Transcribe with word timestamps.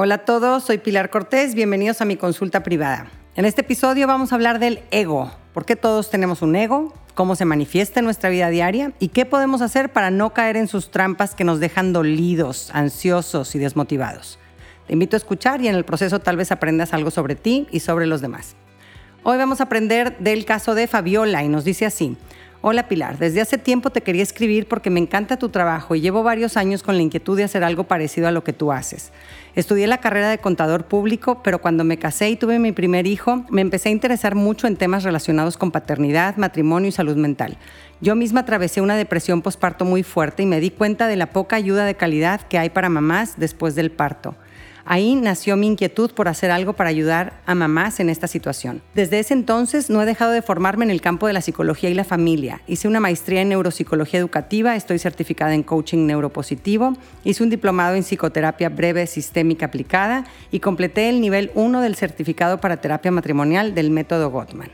Hola 0.00 0.14
a 0.14 0.18
todos, 0.18 0.62
soy 0.62 0.78
Pilar 0.78 1.10
Cortés, 1.10 1.56
bienvenidos 1.56 2.00
a 2.00 2.04
mi 2.04 2.14
consulta 2.14 2.62
privada. 2.62 3.10
En 3.34 3.44
este 3.44 3.62
episodio 3.62 4.06
vamos 4.06 4.30
a 4.30 4.36
hablar 4.36 4.60
del 4.60 4.78
ego, 4.92 5.32
por 5.52 5.64
qué 5.64 5.74
todos 5.74 6.08
tenemos 6.08 6.40
un 6.40 6.54
ego, 6.54 6.94
cómo 7.16 7.34
se 7.34 7.44
manifiesta 7.44 7.98
en 7.98 8.04
nuestra 8.04 8.30
vida 8.30 8.48
diaria 8.48 8.92
y 9.00 9.08
qué 9.08 9.26
podemos 9.26 9.60
hacer 9.60 9.92
para 9.92 10.12
no 10.12 10.32
caer 10.32 10.56
en 10.56 10.68
sus 10.68 10.92
trampas 10.92 11.34
que 11.34 11.42
nos 11.42 11.58
dejan 11.58 11.92
dolidos, 11.92 12.70
ansiosos 12.74 13.56
y 13.56 13.58
desmotivados. 13.58 14.38
Te 14.86 14.92
invito 14.92 15.16
a 15.16 15.18
escuchar 15.18 15.62
y 15.62 15.66
en 15.66 15.74
el 15.74 15.84
proceso 15.84 16.20
tal 16.20 16.36
vez 16.36 16.52
aprendas 16.52 16.94
algo 16.94 17.10
sobre 17.10 17.34
ti 17.34 17.66
y 17.72 17.80
sobre 17.80 18.06
los 18.06 18.20
demás. 18.20 18.54
Hoy 19.24 19.36
vamos 19.36 19.58
a 19.58 19.64
aprender 19.64 20.16
del 20.18 20.44
caso 20.44 20.76
de 20.76 20.86
Fabiola 20.86 21.42
y 21.42 21.48
nos 21.48 21.64
dice 21.64 21.86
así. 21.86 22.16
Hola 22.60 22.88
Pilar, 22.88 23.18
desde 23.18 23.40
hace 23.40 23.56
tiempo 23.56 23.90
te 23.90 24.00
quería 24.00 24.24
escribir 24.24 24.66
porque 24.66 24.90
me 24.90 24.98
encanta 24.98 25.36
tu 25.36 25.48
trabajo 25.48 25.94
y 25.94 26.00
llevo 26.00 26.24
varios 26.24 26.56
años 26.56 26.82
con 26.82 26.96
la 26.96 27.02
inquietud 27.02 27.36
de 27.36 27.44
hacer 27.44 27.62
algo 27.62 27.84
parecido 27.84 28.26
a 28.26 28.32
lo 28.32 28.42
que 28.42 28.52
tú 28.52 28.72
haces. 28.72 29.12
Estudié 29.54 29.86
la 29.86 29.98
carrera 29.98 30.28
de 30.28 30.38
contador 30.38 30.86
público, 30.86 31.40
pero 31.44 31.60
cuando 31.60 31.84
me 31.84 31.98
casé 31.98 32.30
y 32.30 32.36
tuve 32.36 32.58
mi 32.58 32.72
primer 32.72 33.06
hijo, 33.06 33.44
me 33.48 33.60
empecé 33.60 33.90
a 33.90 33.92
interesar 33.92 34.34
mucho 34.34 34.66
en 34.66 34.74
temas 34.74 35.04
relacionados 35.04 35.56
con 35.56 35.70
paternidad, 35.70 36.36
matrimonio 36.36 36.88
y 36.88 36.92
salud 36.92 37.16
mental. 37.16 37.58
Yo 38.00 38.16
misma 38.16 38.40
atravesé 38.40 38.80
una 38.80 38.96
depresión 38.96 39.40
postparto 39.40 39.84
muy 39.84 40.02
fuerte 40.02 40.42
y 40.42 40.46
me 40.46 40.58
di 40.58 40.70
cuenta 40.70 41.06
de 41.06 41.14
la 41.14 41.30
poca 41.30 41.54
ayuda 41.54 41.84
de 41.84 41.94
calidad 41.94 42.40
que 42.40 42.58
hay 42.58 42.70
para 42.70 42.88
mamás 42.88 43.34
después 43.36 43.76
del 43.76 43.92
parto. 43.92 44.34
Ahí 44.90 45.16
nació 45.16 45.58
mi 45.58 45.66
inquietud 45.66 46.12
por 46.12 46.28
hacer 46.28 46.50
algo 46.50 46.72
para 46.72 46.88
ayudar 46.88 47.42
a 47.44 47.54
mamás 47.54 48.00
en 48.00 48.08
esta 48.08 48.26
situación. 48.26 48.80
Desde 48.94 49.18
ese 49.18 49.34
entonces 49.34 49.90
no 49.90 50.00
he 50.00 50.06
dejado 50.06 50.32
de 50.32 50.40
formarme 50.40 50.86
en 50.86 50.90
el 50.90 51.02
campo 51.02 51.26
de 51.26 51.34
la 51.34 51.42
psicología 51.42 51.90
y 51.90 51.94
la 51.94 52.04
familia. 52.04 52.62
Hice 52.66 52.88
una 52.88 52.98
maestría 52.98 53.42
en 53.42 53.50
neuropsicología 53.50 54.18
educativa, 54.18 54.76
estoy 54.76 54.98
certificada 54.98 55.52
en 55.52 55.62
coaching 55.62 56.06
neuropositivo, 56.06 56.94
hice 57.22 57.42
un 57.42 57.50
diplomado 57.50 57.96
en 57.96 58.02
psicoterapia 58.02 58.70
breve 58.70 59.06
sistémica 59.06 59.66
aplicada 59.66 60.24
y 60.50 60.60
completé 60.60 61.10
el 61.10 61.20
nivel 61.20 61.50
1 61.54 61.82
del 61.82 61.94
certificado 61.94 62.58
para 62.58 62.78
terapia 62.78 63.10
matrimonial 63.10 63.74
del 63.74 63.90
método 63.90 64.30
Gottman. 64.30 64.70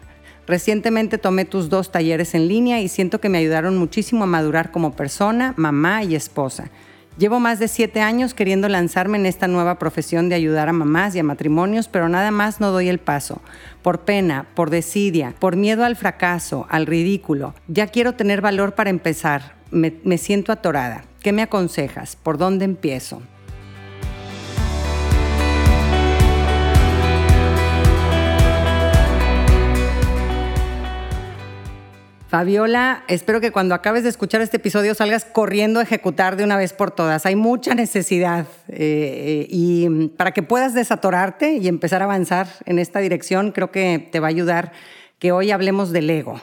Recientemente 0.47 1.19
tomé 1.19 1.44
tus 1.44 1.69
dos 1.69 1.91
talleres 1.91 2.36
en 2.36 2.47
línea 2.47 2.81
y 2.81 2.86
siento 2.86 3.20
que 3.20 3.28
me 3.28 3.38
ayudaron 3.38 3.77
muchísimo 3.77 4.22
a 4.22 4.28
madurar 4.28 4.70
como 4.70 4.94
persona, 4.94 5.55
mamá 5.56 6.05
y 6.05 6.14
esposa. 6.14 6.70
Llevo 7.16 7.38
más 7.38 7.60
de 7.60 7.68
siete 7.68 8.00
años 8.00 8.34
queriendo 8.34 8.68
lanzarme 8.68 9.18
en 9.18 9.26
esta 9.26 9.46
nueva 9.46 9.78
profesión 9.78 10.28
de 10.28 10.34
ayudar 10.34 10.68
a 10.68 10.72
mamás 10.72 11.14
y 11.14 11.20
a 11.20 11.24
matrimonios, 11.24 11.86
pero 11.86 12.08
nada 12.08 12.32
más 12.32 12.58
no 12.58 12.72
doy 12.72 12.88
el 12.88 12.98
paso. 12.98 13.40
Por 13.82 14.00
pena, 14.00 14.48
por 14.54 14.68
desidia, 14.68 15.32
por 15.38 15.54
miedo 15.54 15.84
al 15.84 15.94
fracaso, 15.94 16.66
al 16.70 16.86
ridículo. 16.86 17.54
Ya 17.68 17.86
quiero 17.86 18.14
tener 18.14 18.40
valor 18.40 18.74
para 18.74 18.90
empezar. 18.90 19.54
Me, 19.70 20.18
siento 20.18 20.50
atorada. 20.50 21.04
¿Qué 21.20 21.32
me 21.32 21.42
aconsejas? 21.42 22.16
¿Por 22.16 22.36
dónde 22.36 22.64
empiezo? 22.64 23.22
Fabiola, 32.34 33.04
espero 33.06 33.40
que 33.40 33.52
cuando 33.52 33.77
acabes 33.77 34.02
de 34.02 34.08
escuchar 34.08 34.40
este 34.40 34.56
episodio 34.56 34.92
salgas 34.96 35.24
corriendo 35.24 35.78
a 35.78 35.84
ejecutar 35.84 36.34
de 36.34 36.42
una 36.42 36.56
vez 36.56 36.72
por 36.72 36.91
todas. 36.91 37.26
Hay 37.26 37.36
mucha 37.36 37.76
necesidad 37.76 38.48
eh, 38.66 39.46
y 39.48 40.08
para 40.16 40.32
que 40.32 40.42
puedas 40.42 40.74
desatorarte 40.74 41.52
y 41.58 41.68
empezar 41.68 42.02
a 42.02 42.06
avanzar 42.06 42.48
en 42.66 42.80
esta 42.80 42.98
dirección, 42.98 43.52
creo 43.52 43.70
que 43.70 44.08
te 44.10 44.18
va 44.18 44.26
a 44.26 44.30
ayudar 44.30 44.72
que 45.20 45.30
hoy 45.30 45.52
hablemos 45.52 45.92
del 45.92 46.10
ego 46.10 46.41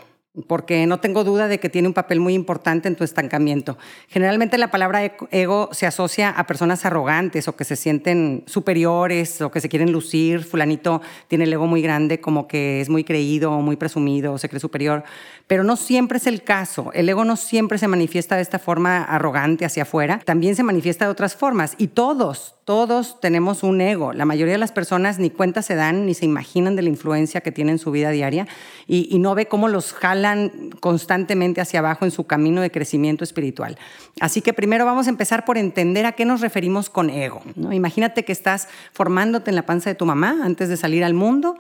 porque 0.47 0.85
no 0.87 1.01
tengo 1.01 1.25
duda 1.25 1.49
de 1.49 1.59
que 1.59 1.69
tiene 1.69 1.89
un 1.89 1.93
papel 1.93 2.21
muy 2.21 2.33
importante 2.33 2.87
en 2.87 2.95
tu 2.95 3.03
estancamiento. 3.03 3.77
Generalmente 4.07 4.57
la 4.57 4.71
palabra 4.71 5.03
ego 5.29 5.69
se 5.73 5.85
asocia 5.85 6.29
a 6.29 6.47
personas 6.47 6.85
arrogantes 6.85 7.49
o 7.49 7.55
que 7.57 7.65
se 7.65 7.75
sienten 7.75 8.43
superiores 8.47 9.41
o 9.41 9.51
que 9.51 9.59
se 9.59 9.67
quieren 9.67 9.91
lucir. 9.91 10.45
Fulanito 10.45 11.01
tiene 11.27 11.43
el 11.43 11.53
ego 11.53 11.67
muy 11.67 11.81
grande, 11.81 12.21
como 12.21 12.47
que 12.47 12.79
es 12.79 12.87
muy 12.87 13.03
creído 13.03 13.51
o 13.51 13.61
muy 13.61 13.75
presumido 13.75 14.31
o 14.33 14.37
se 14.37 14.47
cree 14.47 14.61
superior. 14.61 15.03
Pero 15.47 15.65
no 15.65 15.75
siempre 15.75 16.17
es 16.17 16.27
el 16.27 16.43
caso. 16.43 16.91
El 16.93 17.09
ego 17.09 17.25
no 17.25 17.35
siempre 17.35 17.77
se 17.77 17.89
manifiesta 17.89 18.37
de 18.37 18.41
esta 18.41 18.57
forma 18.57 19.03
arrogante 19.03 19.65
hacia 19.65 19.83
afuera. 19.83 20.21
También 20.23 20.55
se 20.55 20.63
manifiesta 20.63 21.05
de 21.05 21.11
otras 21.11 21.35
formas. 21.35 21.75
Y 21.77 21.87
todos, 21.87 22.55
todos 22.65 23.19
tenemos 23.19 23.63
un 23.63 23.81
ego. 23.81 24.13
La 24.13 24.25
mayoría 24.25 24.53
de 24.53 24.57
las 24.59 24.71
personas 24.71 25.19
ni 25.19 25.29
cuenta 25.29 25.61
se 25.61 25.75
dan 25.75 26.05
ni 26.05 26.13
se 26.13 26.25
imaginan 26.25 26.75
de 26.75 26.81
la 26.81 26.89
influencia 26.89 27.41
que 27.41 27.51
tienen 27.51 27.73
en 27.73 27.79
su 27.79 27.91
vida 27.91 28.11
diaria 28.11 28.47
y, 28.87 29.19
no 29.19 29.35
ve 29.35 29.47
cómo 29.47 29.67
los 29.67 29.93
jalan 29.93 30.71
constantemente 30.79 31.61
hacia 31.61 31.79
abajo 31.79 32.05
en 32.05 32.11
su 32.11 32.25
camino 32.25 32.61
de 32.61 32.71
crecimiento 32.71 33.23
espiritual. 33.23 33.77
Así 34.19 34.41
que 34.41 34.53
primero 34.53 34.85
vamos 34.85 35.07
a 35.07 35.09
empezar 35.11 35.45
por 35.45 35.57
entender 35.57 36.05
a 36.05 36.13
qué 36.13 36.25
nos 36.25 36.41
referimos 36.41 36.89
con 36.89 37.09
ego. 37.09 37.41
¿no? 37.55 37.71
Imagínate 37.71 38.25
que 38.25 38.31
estás 38.31 38.67
formándote 38.93 39.51
en 39.51 39.55
la 39.55 39.65
panza 39.65 39.89
de 39.89 39.95
tu 39.95 40.05
mamá 40.05 40.39
antes 40.43 40.69
de 40.69 40.77
salir 40.77 41.03
al 41.03 41.13
mundo 41.13 41.57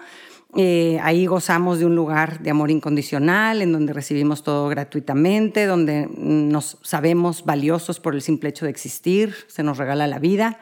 eh, 0.57 0.99
ahí 1.01 1.27
gozamos 1.27 1.79
de 1.79 1.85
un 1.85 1.95
lugar 1.95 2.41
de 2.41 2.49
amor 2.49 2.71
incondicional, 2.71 3.61
en 3.61 3.71
donde 3.71 3.93
recibimos 3.93 4.43
todo 4.43 4.67
gratuitamente, 4.67 5.65
donde 5.65 6.09
nos 6.17 6.77
sabemos 6.81 7.45
valiosos 7.45 8.01
por 8.01 8.15
el 8.15 8.21
simple 8.21 8.49
hecho 8.49 8.65
de 8.65 8.71
existir, 8.71 9.33
se 9.47 9.63
nos 9.63 9.77
regala 9.77 10.07
la 10.07 10.19
vida, 10.19 10.59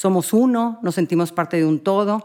somos 0.00 0.32
uno, 0.32 0.78
nos 0.82 0.94
sentimos 0.94 1.30
parte 1.30 1.58
de 1.58 1.66
un 1.66 1.78
todo, 1.78 2.24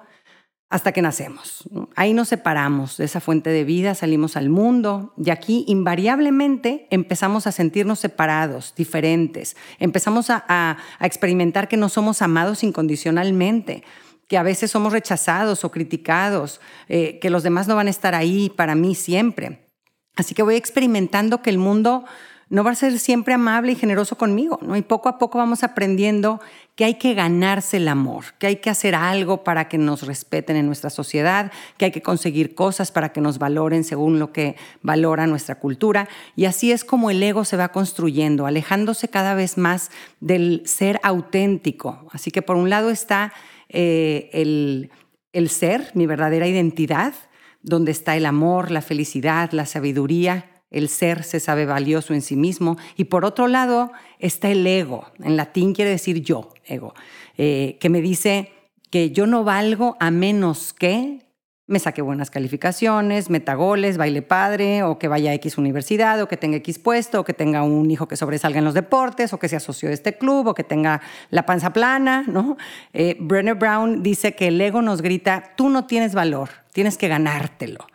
hasta 0.69 0.93
que 0.93 1.01
nacemos. 1.01 1.67
Ahí 1.97 2.13
nos 2.13 2.29
separamos 2.29 2.95
de 2.95 3.03
esa 3.03 3.19
fuente 3.19 3.49
de 3.49 3.65
vida, 3.65 3.95
salimos 3.95 4.37
al 4.37 4.47
mundo 4.47 5.13
y 5.17 5.29
aquí 5.29 5.65
invariablemente 5.67 6.87
empezamos 6.89 7.47
a 7.47 7.51
sentirnos 7.51 7.99
separados, 7.99 8.73
diferentes, 8.77 9.57
empezamos 9.77 10.27
a 10.29 10.77
experimentar 11.01 11.67
que 11.67 11.75
no 11.75 11.89
somos 11.89 12.21
amados 12.21 12.63
incondicionalmente 12.63 13.83
que 14.29 14.37
a 14.37 14.43
veces 14.43 14.71
somos 14.71 14.93
rechazados 14.93 15.65
o 15.65 15.71
criticados, 15.71 16.61
eh, 16.87 17.19
que 17.19 17.29
los 17.29 17.43
demás 17.43 17.67
no 17.67 17.75
van 17.75 17.87
a 17.87 17.91
estar 17.91 18.15
ahí 18.15 18.49
para 18.49 18.73
mí 18.73 18.95
siempre. 18.95 19.69
Así 20.15 20.33
que 20.33 20.43
voy 20.43 20.55
experimentando 20.55 21.41
que 21.41 21.49
el 21.49 21.57
mundo 21.57 22.05
no 22.49 22.63
va 22.63 22.71
a 22.71 22.75
ser 22.75 22.97
siempre 22.99 23.33
amable 23.33 23.73
y 23.73 23.75
generoso 23.75 24.17
conmigo, 24.17 24.59
¿no? 24.61 24.75
Y 24.77 24.81
poco 24.81 25.09
a 25.09 25.17
poco 25.17 25.37
vamos 25.37 25.63
aprendiendo 25.63 26.39
que 26.75 26.83
hay 26.83 26.95
que 26.95 27.13
ganarse 27.13 27.77
el 27.77 27.87
amor, 27.87 28.25
que 28.37 28.47
hay 28.47 28.55
que 28.57 28.69
hacer 28.69 28.95
algo 28.95 29.43
para 29.43 29.69
que 29.69 29.77
nos 29.77 30.05
respeten 30.05 30.57
en 30.57 30.65
nuestra 30.65 30.89
sociedad, 30.89 31.51
que 31.77 31.85
hay 31.85 31.91
que 31.91 32.01
conseguir 32.01 32.53
cosas 32.53 32.91
para 32.91 33.13
que 33.13 33.21
nos 33.21 33.39
valoren 33.39 33.85
según 33.85 34.19
lo 34.19 34.33
que 34.33 34.57
valora 34.81 35.25
nuestra 35.25 35.55
cultura. 35.55 36.09
Y 36.35 36.45
así 36.45 36.73
es 36.73 36.83
como 36.83 37.09
el 37.09 37.23
ego 37.23 37.45
se 37.45 37.55
va 37.55 37.69
construyendo, 37.69 38.45
alejándose 38.45 39.07
cada 39.07 39.35
vez 39.35 39.57
más 39.57 39.89
del 40.19 40.63
ser 40.65 40.99
auténtico. 41.01 42.07
Así 42.11 42.29
que 42.29 42.41
por 42.41 42.57
un 42.57 42.69
lado 42.69 42.89
está 42.89 43.31
eh, 43.69 44.29
el, 44.33 44.91
el 45.31 45.49
ser, 45.49 45.91
mi 45.93 46.05
verdadera 46.07 46.45
identidad, 46.45 47.13
donde 47.61 47.91
está 47.91 48.17
el 48.17 48.25
amor, 48.25 48.69
la 48.69 48.81
felicidad, 48.81 49.51
la 49.53 49.65
sabiduría, 49.65 50.54
el 50.71 50.89
ser 50.89 51.23
se 51.23 51.39
sabe 51.39 51.65
valioso 51.65 52.13
en 52.13 52.21
sí 52.21 52.35
mismo. 52.35 52.77
Y 52.95 53.05
por 53.05 53.25
otro 53.25 53.47
lado 53.47 53.91
está 54.19 54.49
el 54.49 54.65
ego, 54.65 55.05
en 55.19 55.37
latín 55.37 55.73
quiere 55.73 55.91
decir 55.91 56.21
yo, 56.21 56.49
ego, 56.65 56.93
eh, 57.37 57.77
que 57.79 57.89
me 57.89 58.01
dice 58.01 58.51
que 58.91 59.11
yo 59.11 59.27
no 59.27 59.43
valgo 59.43 59.97
a 59.99 60.11
menos 60.11 60.73
que 60.73 61.25
me 61.67 61.79
saque 61.79 62.03
buenas 62.03 62.29
calificaciones, 62.29 63.31
meta 63.31 63.55
goles, 63.55 63.97
baile 63.97 64.21
padre, 64.21 64.83
o 64.83 64.99
que 64.99 65.07
vaya 65.07 65.31
a 65.31 65.33
X 65.33 65.57
universidad, 65.57 66.21
o 66.21 66.27
que 66.27 66.37
tenga 66.37 66.57
X 66.57 66.77
puesto, 66.77 67.21
o 67.21 67.23
que 67.23 67.33
tenga 67.33 67.63
un 67.63 67.89
hijo 67.89 68.07
que 68.07 68.15
sobresalga 68.15 68.59
en 68.59 68.65
los 68.65 68.75
deportes, 68.75 69.33
o 69.33 69.39
que 69.39 69.49
sea 69.49 69.59
socio 69.59 69.89
de 69.89 69.95
este 69.95 70.17
club, 70.17 70.47
o 70.47 70.53
que 70.53 70.63
tenga 70.63 71.01
la 71.31 71.45
panza 71.45 71.73
plana, 71.73 72.23
¿no? 72.27 72.57
Eh, 72.93 73.17
Brenner 73.19 73.55
Brown 73.55 74.03
dice 74.03 74.35
que 74.35 74.49
el 74.49 74.61
ego 74.61 74.83
nos 74.83 75.01
grita, 75.01 75.53
tú 75.55 75.69
no 75.69 75.85
tienes 75.85 76.13
valor, 76.13 76.49
tienes 76.71 76.97
que 76.97 77.07
ganártelo. 77.07 77.87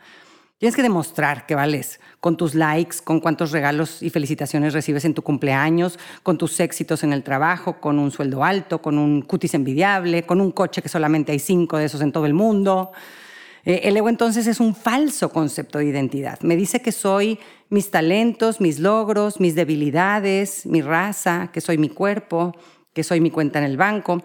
Tienes 0.61 0.75
que 0.75 0.83
demostrar 0.83 1.47
que 1.47 1.55
vales 1.55 1.99
con 2.19 2.37
tus 2.37 2.53
likes, 2.53 2.97
con 3.03 3.19
cuántos 3.19 3.49
regalos 3.49 4.03
y 4.03 4.11
felicitaciones 4.11 4.73
recibes 4.73 5.05
en 5.05 5.15
tu 5.15 5.23
cumpleaños, 5.23 5.97
con 6.21 6.37
tus 6.37 6.59
éxitos 6.59 7.03
en 7.03 7.13
el 7.13 7.23
trabajo, 7.23 7.81
con 7.81 7.97
un 7.97 8.11
sueldo 8.11 8.43
alto, 8.43 8.79
con 8.79 8.99
un 8.99 9.23
cutis 9.23 9.55
envidiable, 9.55 10.21
con 10.21 10.39
un 10.39 10.51
coche 10.51 10.83
que 10.83 10.87
solamente 10.87 11.31
hay 11.31 11.39
cinco 11.39 11.79
de 11.79 11.85
esos 11.85 12.01
en 12.01 12.11
todo 12.11 12.27
el 12.27 12.35
mundo. 12.35 12.91
Eh, 13.65 13.81
el 13.85 13.97
ego 13.97 14.07
entonces 14.07 14.45
es 14.45 14.59
un 14.59 14.75
falso 14.75 15.31
concepto 15.31 15.79
de 15.79 15.85
identidad. 15.85 16.39
Me 16.41 16.55
dice 16.55 16.79
que 16.79 16.91
soy 16.91 17.39
mis 17.69 17.89
talentos, 17.89 18.61
mis 18.61 18.77
logros, 18.77 19.39
mis 19.39 19.55
debilidades, 19.55 20.67
mi 20.67 20.83
raza, 20.83 21.49
que 21.51 21.59
soy 21.59 21.79
mi 21.79 21.89
cuerpo, 21.89 22.55
que 22.93 23.03
soy 23.03 23.19
mi 23.19 23.31
cuenta 23.31 23.57
en 23.57 23.65
el 23.65 23.77
banco. 23.77 24.21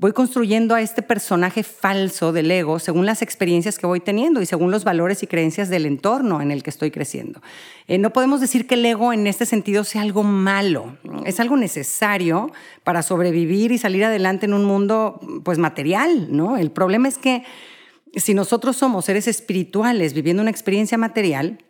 Voy 0.00 0.14
construyendo 0.14 0.74
a 0.74 0.80
este 0.80 1.02
personaje 1.02 1.62
falso 1.62 2.32
del 2.32 2.50
ego 2.50 2.78
según 2.78 3.04
las 3.04 3.20
experiencias 3.20 3.78
que 3.78 3.86
voy 3.86 4.00
teniendo 4.00 4.40
y 4.40 4.46
según 4.46 4.70
los 4.70 4.82
valores 4.82 5.22
y 5.22 5.26
creencias 5.26 5.68
del 5.68 5.84
entorno 5.84 6.40
en 6.40 6.50
el 6.50 6.62
que 6.62 6.70
estoy 6.70 6.90
creciendo. 6.90 7.42
Eh, 7.86 7.98
no 7.98 8.08
podemos 8.10 8.40
decir 8.40 8.66
que 8.66 8.76
el 8.76 8.86
ego 8.86 9.12
en 9.12 9.26
este 9.26 9.44
sentido 9.44 9.84
sea 9.84 10.00
algo 10.00 10.22
malo, 10.22 10.96
es 11.26 11.38
algo 11.38 11.58
necesario 11.58 12.50
para 12.82 13.02
sobrevivir 13.02 13.72
y 13.72 13.78
salir 13.78 14.02
adelante 14.02 14.46
en 14.46 14.54
un 14.54 14.64
mundo 14.64 15.20
pues 15.44 15.58
material, 15.58 16.34
¿no? 16.34 16.56
El 16.56 16.70
problema 16.70 17.06
es 17.06 17.18
que 17.18 17.44
si 18.16 18.32
nosotros 18.32 18.78
somos 18.78 19.04
seres 19.04 19.28
espirituales 19.28 20.14
viviendo 20.14 20.40
una 20.40 20.50
experiencia 20.50 20.96
material, 20.96 21.62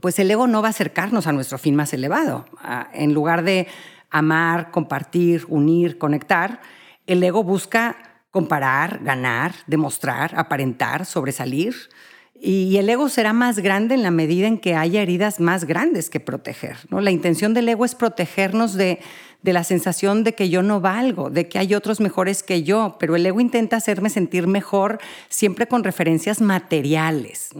pues 0.00 0.20
el 0.20 0.30
ego 0.30 0.46
no 0.46 0.62
va 0.62 0.68
a 0.68 0.70
acercarnos 0.70 1.26
a 1.26 1.32
nuestro 1.32 1.58
fin 1.58 1.74
más 1.74 1.92
elevado. 1.92 2.46
En 2.92 3.12
lugar 3.12 3.42
de 3.42 3.66
amar, 4.08 4.70
compartir, 4.70 5.46
unir, 5.48 5.98
conectar, 5.98 6.60
el 7.06 7.22
ego 7.22 7.44
busca 7.44 7.96
comparar, 8.30 9.00
ganar, 9.02 9.54
demostrar, 9.66 10.34
aparentar, 10.36 11.06
sobresalir. 11.06 11.74
Y 12.38 12.76
el 12.76 12.88
ego 12.90 13.08
será 13.08 13.32
más 13.32 13.60
grande 13.60 13.94
en 13.94 14.02
la 14.02 14.10
medida 14.10 14.46
en 14.46 14.58
que 14.58 14.74
haya 14.74 15.00
heridas 15.00 15.40
más 15.40 15.64
grandes 15.64 16.10
que 16.10 16.20
proteger. 16.20 16.76
¿no? 16.90 17.00
La 17.00 17.10
intención 17.10 17.54
del 17.54 17.68
ego 17.68 17.86
es 17.86 17.94
protegernos 17.94 18.74
de, 18.74 18.98
de 19.42 19.52
la 19.52 19.64
sensación 19.64 20.24
de 20.24 20.34
que 20.34 20.48
yo 20.48 20.62
no 20.62 20.80
valgo, 20.80 21.30
de 21.30 21.48
que 21.48 21.58
hay 21.58 21.74
otros 21.74 22.00
mejores 22.00 22.42
que 22.42 22.62
yo, 22.62 22.96
pero 22.98 23.16
el 23.16 23.24
ego 23.24 23.40
intenta 23.40 23.76
hacerme 23.76 24.10
sentir 24.10 24.46
mejor 24.46 24.98
siempre 25.28 25.66
con 25.66 25.84
referencias 25.84 26.40
materiales. 26.40 27.50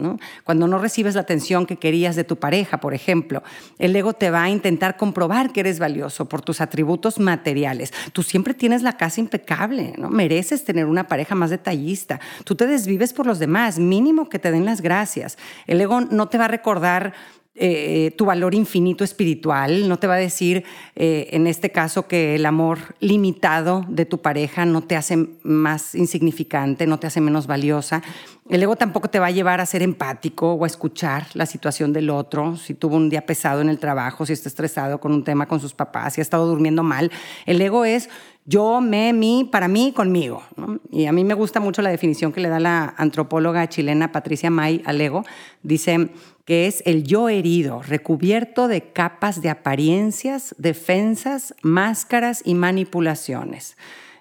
Cuando 0.43 0.67
no 0.67 0.79
recibes 0.79 1.15
la 1.15 1.21
atención 1.21 1.65
que 1.65 1.77
querías 1.77 2.15
de 2.15 2.23
tu 2.23 2.35
pareja, 2.35 2.79
por 2.79 2.93
ejemplo, 2.93 3.43
el 3.79 3.95
ego 3.95 4.13
te 4.13 4.31
va 4.31 4.43
a 4.43 4.49
intentar 4.49 4.97
comprobar 4.97 5.53
que 5.53 5.61
eres 5.61 5.79
valioso 5.79 6.27
por 6.27 6.41
tus 6.41 6.61
atributos 6.61 7.19
materiales. 7.19 7.93
Tú 8.13 8.23
siempre 8.23 8.53
tienes 8.53 8.81
la 8.81 8.97
casa 8.97 9.21
impecable, 9.21 9.93
¿no? 9.97 10.09
mereces 10.09 10.63
tener 10.63 10.85
una 10.85 11.07
pareja 11.07 11.35
más 11.35 11.49
detallista, 11.49 12.19
tú 12.43 12.55
te 12.55 12.67
desvives 12.67 13.13
por 13.13 13.25
los 13.25 13.39
demás, 13.39 13.79
mínimo 13.79 14.29
que 14.29 14.39
te 14.39 14.51
den 14.51 14.65
las 14.65 14.81
gracias. 14.81 15.37
El 15.67 15.79
ego 15.81 16.01
no 16.01 16.27
te 16.27 16.37
va 16.37 16.45
a 16.45 16.49
recordar 16.49 17.13
eh, 17.59 18.11
tu 18.15 18.25
valor 18.25 18.53
infinito 18.53 19.03
espiritual, 19.03 19.89
no 19.89 19.97
te 19.97 20.05
va 20.05 20.13
a 20.13 20.17
decir, 20.17 20.63
eh, 20.95 21.29
en 21.31 21.47
este 21.47 21.71
caso, 21.71 22.07
que 22.07 22.35
el 22.35 22.45
amor 22.45 22.77
limitado 22.99 23.83
de 23.89 24.05
tu 24.05 24.19
pareja 24.19 24.65
no 24.65 24.81
te 24.81 24.95
hace 24.95 25.27
más 25.41 25.95
insignificante, 25.95 26.85
no 26.85 26.99
te 26.99 27.07
hace 27.07 27.19
menos 27.19 27.47
valiosa. 27.47 28.03
El 28.49 28.61
ego 28.61 28.75
tampoco 28.75 29.09
te 29.09 29.19
va 29.19 29.27
a 29.27 29.31
llevar 29.31 29.59
a 29.59 29.65
ser 29.65 29.81
empático 29.81 30.53
o 30.53 30.63
a 30.63 30.67
escuchar 30.67 31.27
la 31.33 31.45
situación 31.45 31.93
del 31.93 32.09
otro, 32.11 32.55
si 32.57 32.73
tuvo 32.75 32.95
un 32.95 33.09
día 33.09 33.25
pesado 33.25 33.61
en 33.61 33.69
el 33.69 33.79
trabajo, 33.79 34.25
si 34.25 34.33
está 34.33 34.49
estresado 34.49 34.99
con 34.99 35.11
un 35.11 35.23
tema 35.23 35.47
con 35.47 35.59
sus 35.59 35.73
papás, 35.73 36.13
si 36.13 36.21
ha 36.21 36.23
estado 36.23 36.45
durmiendo 36.45 36.83
mal. 36.83 37.11
El 37.45 37.61
ego 37.61 37.85
es 37.85 38.09
yo, 38.49 38.79
me, 38.79 39.11
mí, 39.11 39.49
para 39.51 39.67
mí, 39.67 39.91
conmigo. 39.91 40.41
Y 40.89 41.07
a 41.07 41.11
mí 41.11 41.25
me 41.25 41.33
gusta 41.33 41.59
mucho 41.59 41.81
la 41.81 41.89
definición 41.89 42.31
que 42.31 42.39
le 42.39 42.47
da 42.47 42.61
la 42.61 42.93
antropóloga 42.97 43.67
chilena 43.67 44.13
Patricia 44.13 44.49
May 44.49 44.81
al 44.85 45.01
ego. 45.01 45.25
Dice, 45.63 46.11
que 46.47 46.65
es 46.65 46.81
el 46.85 47.03
yo 47.03 47.27
herido, 47.27 47.81
recubierto 47.81 48.69
de 48.69 48.93
capas 48.93 49.41
de 49.41 49.49
apariencias, 49.49 50.55
defensas, 50.57 51.53
máscaras 51.61 52.41
y 52.45 52.55
manipulaciones. 52.55 53.75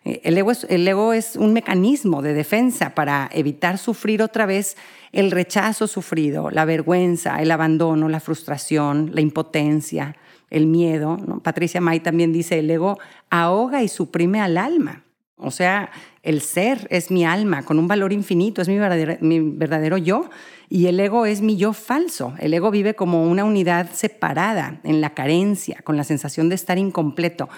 Eh, 0.05 0.23
el 0.25 0.37
ego, 0.37 0.51
es, 0.51 0.67
el 0.69 0.89
ego, 0.89 1.13
es, 1.13 1.37
un 1.37 1.53
mecanismo 1.53 2.23
de 2.23 2.35
defensa 2.35 2.97
para 2.97 3.31
evitar 3.33 3.79
sufrir 3.79 4.23
otra 4.23 4.45
vez 4.45 4.77
el 5.13 5.31
rechazo 5.31 5.87
sufrido, 5.87 6.51
la 6.51 6.65
vergüenza, 6.65 7.41
el 7.41 7.53
abandono, 7.53 8.09
la 8.09 8.19
frustración, 8.19 9.13
la 9.15 9.21
impotencia, 9.21 10.17
el 10.51 10.67
miedo. 10.67 11.19
Patricia 11.45 11.81
May 11.81 12.01
también 12.01 12.33
dice, 12.33 12.59
el 12.59 12.69
ego 12.69 12.99
ahoga 13.31 13.85
y 13.85 13.89
suprime 13.89 14.41
al 14.41 14.59
alma. 14.59 15.06
O 15.39 15.51
sea, 15.51 15.91
el 16.23 16.41
ser 16.41 16.87
es 16.91 17.11
mi 17.11 17.27
alma 17.27 17.63
con 17.65 17.79
un 17.79 17.87
valor 17.87 18.13
infinito, 18.13 18.63
es 18.63 18.69
mi 18.69 18.79
verdadero, 18.79 19.99
yo, 19.99 20.31
y 20.71 20.87
el 20.87 20.99
ego 20.99 21.27
es 21.27 21.43
mi 21.43 21.59
yo 21.59 21.75
falso. 21.75 22.35
El 22.39 22.55
ego 22.55 22.71
vive 22.71 22.95
como 22.95 23.23
una 23.23 23.45
unidad 23.45 23.91
separada, 23.93 24.81
en 24.83 25.03
la 25.03 25.15
carencia, 25.15 25.83
con 25.85 25.99
la 25.99 26.05
sensación 26.05 26.49
de 26.49 26.55
estar 26.55 26.79
incompleto. 26.79 27.51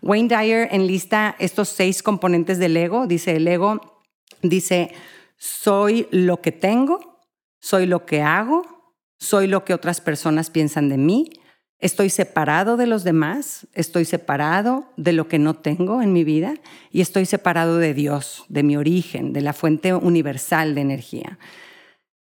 Wayne 0.00 0.28
Dyer 0.28 0.68
enlista 0.70 1.34
estos 1.40 1.70
seis 1.70 2.02
componentes 2.02 2.58
del 2.58 2.76
ego. 2.76 3.08
Dice, 3.08 3.34
el 3.36 3.48
ego 3.48 4.02
dice, 4.42 4.92
soy 5.36 6.06
lo 6.12 6.40
que 6.40 6.52
tengo, 6.52 7.20
soy 7.60 7.86
lo 7.86 8.06
que 8.06 8.22
hago, 8.22 8.94
soy 9.18 9.48
lo 9.48 9.64
que 9.64 9.74
otras 9.74 10.00
personas 10.00 10.50
piensan 10.50 10.88
de 10.88 10.98
mí, 10.98 11.30
Estoy 11.78 12.08
separado 12.08 12.76
de 12.76 12.86
los 12.86 13.04
demás, 13.04 13.66
estoy 13.74 14.04
separado 14.04 14.86
de 14.96 15.12
lo 15.12 15.28
que 15.28 15.38
no 15.38 15.54
tengo 15.54 16.00
en 16.00 16.12
mi 16.12 16.24
vida 16.24 16.54
y 16.90 17.00
estoy 17.00 17.26
separado 17.26 17.78
de 17.78 17.92
Dios, 17.92 18.44
de 18.48 18.62
mi 18.62 18.76
origen, 18.76 19.32
de 19.32 19.42
la 19.42 19.52
fuente 19.52 19.92
universal 19.92 20.74
de 20.74 20.80
energía. 20.80 21.38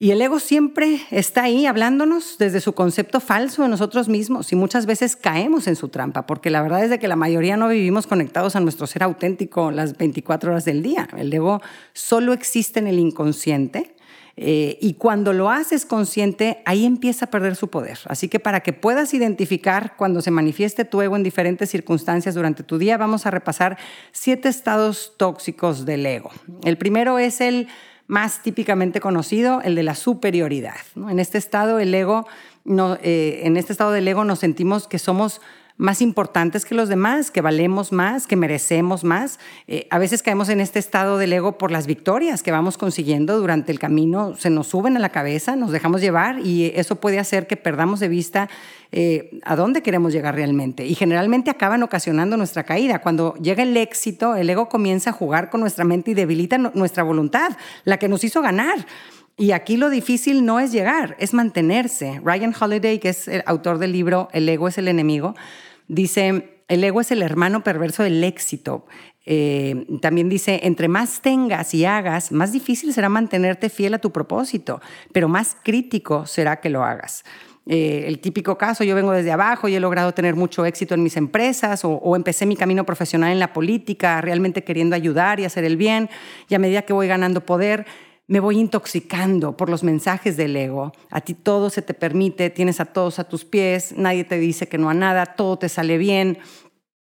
Y 0.04 0.10
el 0.10 0.22
ego 0.22 0.40
siempre 0.40 1.00
está 1.12 1.44
ahí 1.44 1.68
hablándonos 1.68 2.38
desde 2.40 2.60
su 2.60 2.74
concepto 2.74 3.20
falso 3.20 3.62
de 3.62 3.70
nosotros 3.70 4.10
mismos 4.10 4.52
y 4.52 4.56
muchas 4.56 4.88
veces 4.88 5.16
caemos 5.16 5.68
en 5.68 5.76
su 5.76 5.90
trampa, 5.90 6.26
porque 6.26 6.50
la 6.50 6.64
verdad 6.64 6.84
es 6.84 6.90
de 6.90 6.98
que 6.98 7.08
la 7.08 7.16
mayoría 7.16 7.56
no 7.56 7.68
vivimos 7.68 8.08
conectados 8.08 8.56
a 8.56 8.62
nuestro 8.62 8.88
ser 8.88 9.04
auténtico 9.04 9.70
las 9.70 9.98
24 9.98 10.54
horas 10.54 10.66
del 10.66 10.82
día. 10.82 11.08
El 11.16 11.32
ego 11.32 11.62
solo 11.94 12.34
existe 12.34 12.80
en 12.80 12.88
el 12.88 12.98
inconsciente 12.98 13.96
eh, 14.38 14.78
y 14.82 14.94
cuando 14.94 15.34
lo 15.34 15.50
haces 15.50 15.86
consciente, 15.86 16.62
ahí 16.66 16.86
empieza 16.86 17.26
a 17.26 17.30
perder 17.30 17.56
su 17.56 17.70
poder. 17.70 18.00
Así 18.06 18.30
que 18.30 18.40
para 18.40 18.62
que 18.62 18.74
puedas 18.74 19.14
identificar 19.14 19.96
cuando 19.98 20.22
se 20.22 20.32
manifieste 20.32 20.86
tu 20.86 21.02
ego 21.02 21.16
en 21.16 21.24
diferentes 21.24 21.70
circunstancias 21.70 22.36
durante 22.36 22.64
tu 22.64 22.78
día, 22.78 22.98
vamos 22.98 23.26
a 23.26 23.32
repasar 23.32 23.78
siete 24.12 24.50
estados 24.50 25.14
tóxicos 25.18 25.86
del 25.86 26.06
ego. 26.06 26.32
El 26.64 26.78
primero 26.78 27.20
es 27.20 27.42
el 27.42 27.68
más 28.08 28.44
típicamente 28.44 29.00
conocido, 29.00 29.62
el 29.62 29.76
de 29.76 29.84
la 29.84 29.96
superioridad. 29.96 30.76
En 30.96 31.20
este 31.20 31.38
estado, 31.38 31.80
el 31.80 31.94
ego, 31.94 32.28
eh, 32.66 33.42
en 33.44 33.56
este 33.56 33.72
estado 33.72 33.92
del 33.92 34.08
ego 34.08 34.26
nos 34.26 34.40
sentimos 34.40 34.88
que 34.88 35.00
somos 35.00 35.40
más 35.82 36.00
importantes 36.04 36.64
que 36.64 36.76
los 36.76 36.90
demás, 36.90 37.32
que 37.32 37.42
valemos 37.42 37.92
más, 37.92 38.28
que 38.28 38.36
merecemos 38.36 39.04
más. 39.04 39.40
Eh, 39.68 39.88
a 39.90 39.98
veces 39.98 40.22
caemos 40.22 40.48
en 40.50 40.62
este 40.62 40.78
estado 40.78 41.18
del 41.18 41.34
ego 41.34 41.58
por 41.58 41.72
las 41.72 41.88
victorias 41.88 42.44
que 42.44 42.52
vamos 42.52 42.78
consiguiendo 42.78 43.40
durante 43.40 43.72
el 43.72 43.80
camino, 43.80 44.36
se 44.38 44.52
nos 44.52 44.68
suben 44.68 44.96
a 44.96 45.00
la 45.00 45.10
cabeza, 45.10 45.56
nos 45.56 45.72
dejamos 45.72 46.00
llevar 46.00 46.38
y 46.46 46.72
eso 46.76 46.98
puede 46.98 47.18
hacer 47.18 47.48
que 47.48 47.58
perdamos 47.58 48.00
de 48.00 48.10
vista 48.10 48.48
eh, 48.92 49.40
a 49.44 49.56
dónde 49.56 49.82
queremos 49.82 50.14
llegar 50.14 50.36
realmente. 50.36 50.86
Y 50.86 50.94
generalmente 50.94 51.50
acaban 51.50 51.82
ocasionando 51.82 52.38
nuestra 52.38 52.64
caída. 52.64 53.00
Cuando 53.00 53.34
llega 53.42 53.64
el 53.64 53.76
éxito, 53.76 54.36
el 54.36 54.52
ego 54.52 54.70
comienza 54.70 55.10
a 55.10 55.14
jugar 55.14 55.50
con 55.50 55.62
nuestra 55.62 55.84
mente 55.84 56.12
y 56.12 56.14
debilita 56.14 56.60
nuestra 56.60 57.02
voluntad, 57.02 57.58
la 57.86 57.98
que 57.98 58.08
nos 58.08 58.24
hizo 58.24 58.44
ganar. 58.44 58.86
Y 59.36 59.54
aquí 59.54 59.78
lo 59.78 59.90
difícil 59.90 60.46
no 60.46 60.60
es 60.60 60.72
llegar, 60.72 61.16
es 61.18 61.34
mantenerse. 61.34 62.22
Ryan 62.24 62.54
Holiday, 62.60 63.00
que 63.00 63.10
es 63.10 63.28
el 63.28 63.42
autor 63.48 63.80
del 63.80 63.92
libro 63.92 64.30
El 64.34 64.48
ego 64.48 64.68
es 64.68 64.78
el 64.78 64.88
enemigo, 64.88 65.34
Dice, 65.92 66.64
el 66.70 66.82
ego 66.86 67.02
es 67.02 67.12
el 67.12 67.22
hermano 67.22 67.66
perverso 67.66 68.02
del 68.02 68.24
éxito. 68.24 68.86
Eh, 69.26 69.86
también 70.02 70.30
dice, 70.30 70.62
entre 70.64 70.88
más 70.88 71.22
tengas 71.22 71.74
y 71.74 71.84
hagas, 71.84 72.32
más 72.32 72.54
difícil 72.54 72.94
será 72.94 73.10
mantenerte 73.10 73.68
fiel 73.68 73.96
a 73.96 74.00
tu 74.00 74.14
propósito, 74.14 74.80
pero 75.12 75.28
más 75.28 75.58
crítico 75.62 76.26
será 76.26 76.62
que 76.62 76.70
lo 76.70 76.86
hagas. 76.86 77.26
Eh, 77.66 78.06
el 78.08 78.20
típico 78.20 78.58
caso, 78.58 78.86
yo 78.86 78.96
vengo 78.96 79.12
desde 79.12 79.34
abajo 79.34 79.68
y 79.68 79.76
he 79.76 79.82
logrado 79.82 80.14
tener 80.14 80.34
mucho 80.34 80.66
éxito 80.66 80.96
en 80.96 81.04
mis 81.04 81.18
empresas 81.18 81.84
o, 81.84 81.90
o, 81.90 82.16
empecé 82.16 82.46
mi 82.46 82.56
camino 82.56 82.86
profesional 82.86 83.34
en 83.34 83.40
la 83.40 83.52
política, 83.52 84.22
realmente 84.22 84.64
queriendo 84.64 84.96
ayudar 84.96 85.42
y 85.42 85.44
hacer 85.44 85.66
el 85.66 85.76
bien, 85.76 86.10
y 86.48 86.56
a 86.56 86.60
medida 86.60 86.84
que 86.84 86.94
voy 86.94 87.08
ganando 87.08 87.46
poder, 87.46 87.86
me 88.32 88.40
voy 88.40 88.60
intoxicando 88.60 89.58
por 89.58 89.70
los 89.70 89.84
mensajes 89.84 90.38
del 90.38 90.56
ego. 90.56 90.94
A 91.10 91.20
ti 91.20 91.34
todo 91.34 91.70
se 91.70 91.82
te 91.82 91.94
permite, 91.94 92.50
tienes 92.50 92.80
a 92.80 92.86
todos 92.86 93.20
a 93.20 93.26
tus 93.26 93.44
pies, 93.44 93.94
nadie 93.98 94.24
te 94.24 94.38
dice 94.38 94.70
que 94.70 94.78
no 94.78 94.90
a 94.90 94.94
nada, 94.94 95.26
todo 95.36 95.60
te 95.60 95.68
sale 95.68 95.98
bien. 95.98 96.38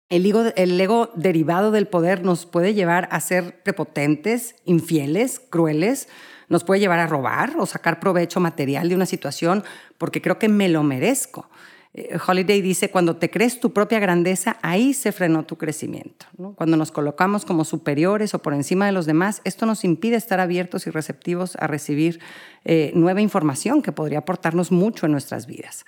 El 0.08 0.24
ego, 0.24 1.10
derivado 1.14 1.72
del 1.72 1.88
poder 1.88 2.24
nos 2.24 2.46
puede 2.46 2.72
llevar 2.72 3.06
a 3.12 3.20
ser 3.20 3.62
prepotentes, 3.62 4.54
infieles, 4.64 5.40
crueles, 5.40 6.08
nos 6.48 6.64
puede 6.64 6.80
llevar 6.80 7.00
a 7.00 7.06
robar 7.06 7.52
o 7.58 7.66
sacar 7.66 8.00
provecho 8.00 8.40
material 8.40 8.88
de 8.88 8.94
una 8.94 9.04
situación 9.04 9.62
porque 9.98 10.22
creo 10.22 10.38
que 10.38 10.48
me 10.48 10.70
lo 10.70 10.82
merezco. 10.82 11.50
Eh, 11.92 12.18
Holiday 12.24 12.60
dice, 12.60 12.90
cuando 12.90 13.16
te 13.16 13.30
crees 13.30 13.58
tu 13.58 13.72
propia 13.72 13.98
grandeza, 13.98 14.58
ahí 14.62 14.94
se 14.94 15.10
frenó 15.12 15.44
tu 15.44 15.56
crecimiento. 15.56 16.26
Cuando 16.54 16.76
nos 16.76 16.92
colocamos 16.92 17.44
como 17.44 17.64
superiores 17.64 18.32
o 18.34 18.40
por 18.40 18.54
encima 18.54 18.86
de 18.86 18.92
los 18.92 19.06
demás, 19.06 19.40
esto 19.44 19.66
nos 19.66 19.84
impide 19.84 20.16
estar 20.16 20.38
abiertos 20.38 20.86
y 20.86 20.90
receptivos 20.90 21.56
a 21.56 21.66
recibir 21.66 22.20
eh, 22.64 22.92
nueva 22.94 23.20
información 23.20 23.82
que 23.82 23.92
podría 23.92 24.18
aportarnos 24.18 24.70
mucho 24.70 25.06
en 25.06 25.12
nuestras 25.12 25.46
vidas. 25.46 25.84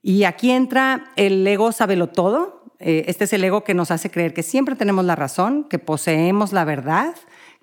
Y 0.00 0.24
aquí 0.24 0.50
entra 0.50 1.12
el 1.16 1.46
ego 1.46 1.72
sabelo 1.72 2.08
todo. 2.08 2.64
Eh, 2.78 3.04
este 3.06 3.24
es 3.24 3.32
el 3.32 3.44
ego 3.44 3.64
que 3.64 3.74
nos 3.74 3.90
hace 3.90 4.10
creer 4.10 4.34
que 4.34 4.42
siempre 4.42 4.76
tenemos 4.76 5.04
la 5.04 5.16
razón, 5.16 5.64
que 5.64 5.78
poseemos 5.78 6.52
la 6.52 6.64
verdad, 6.64 7.14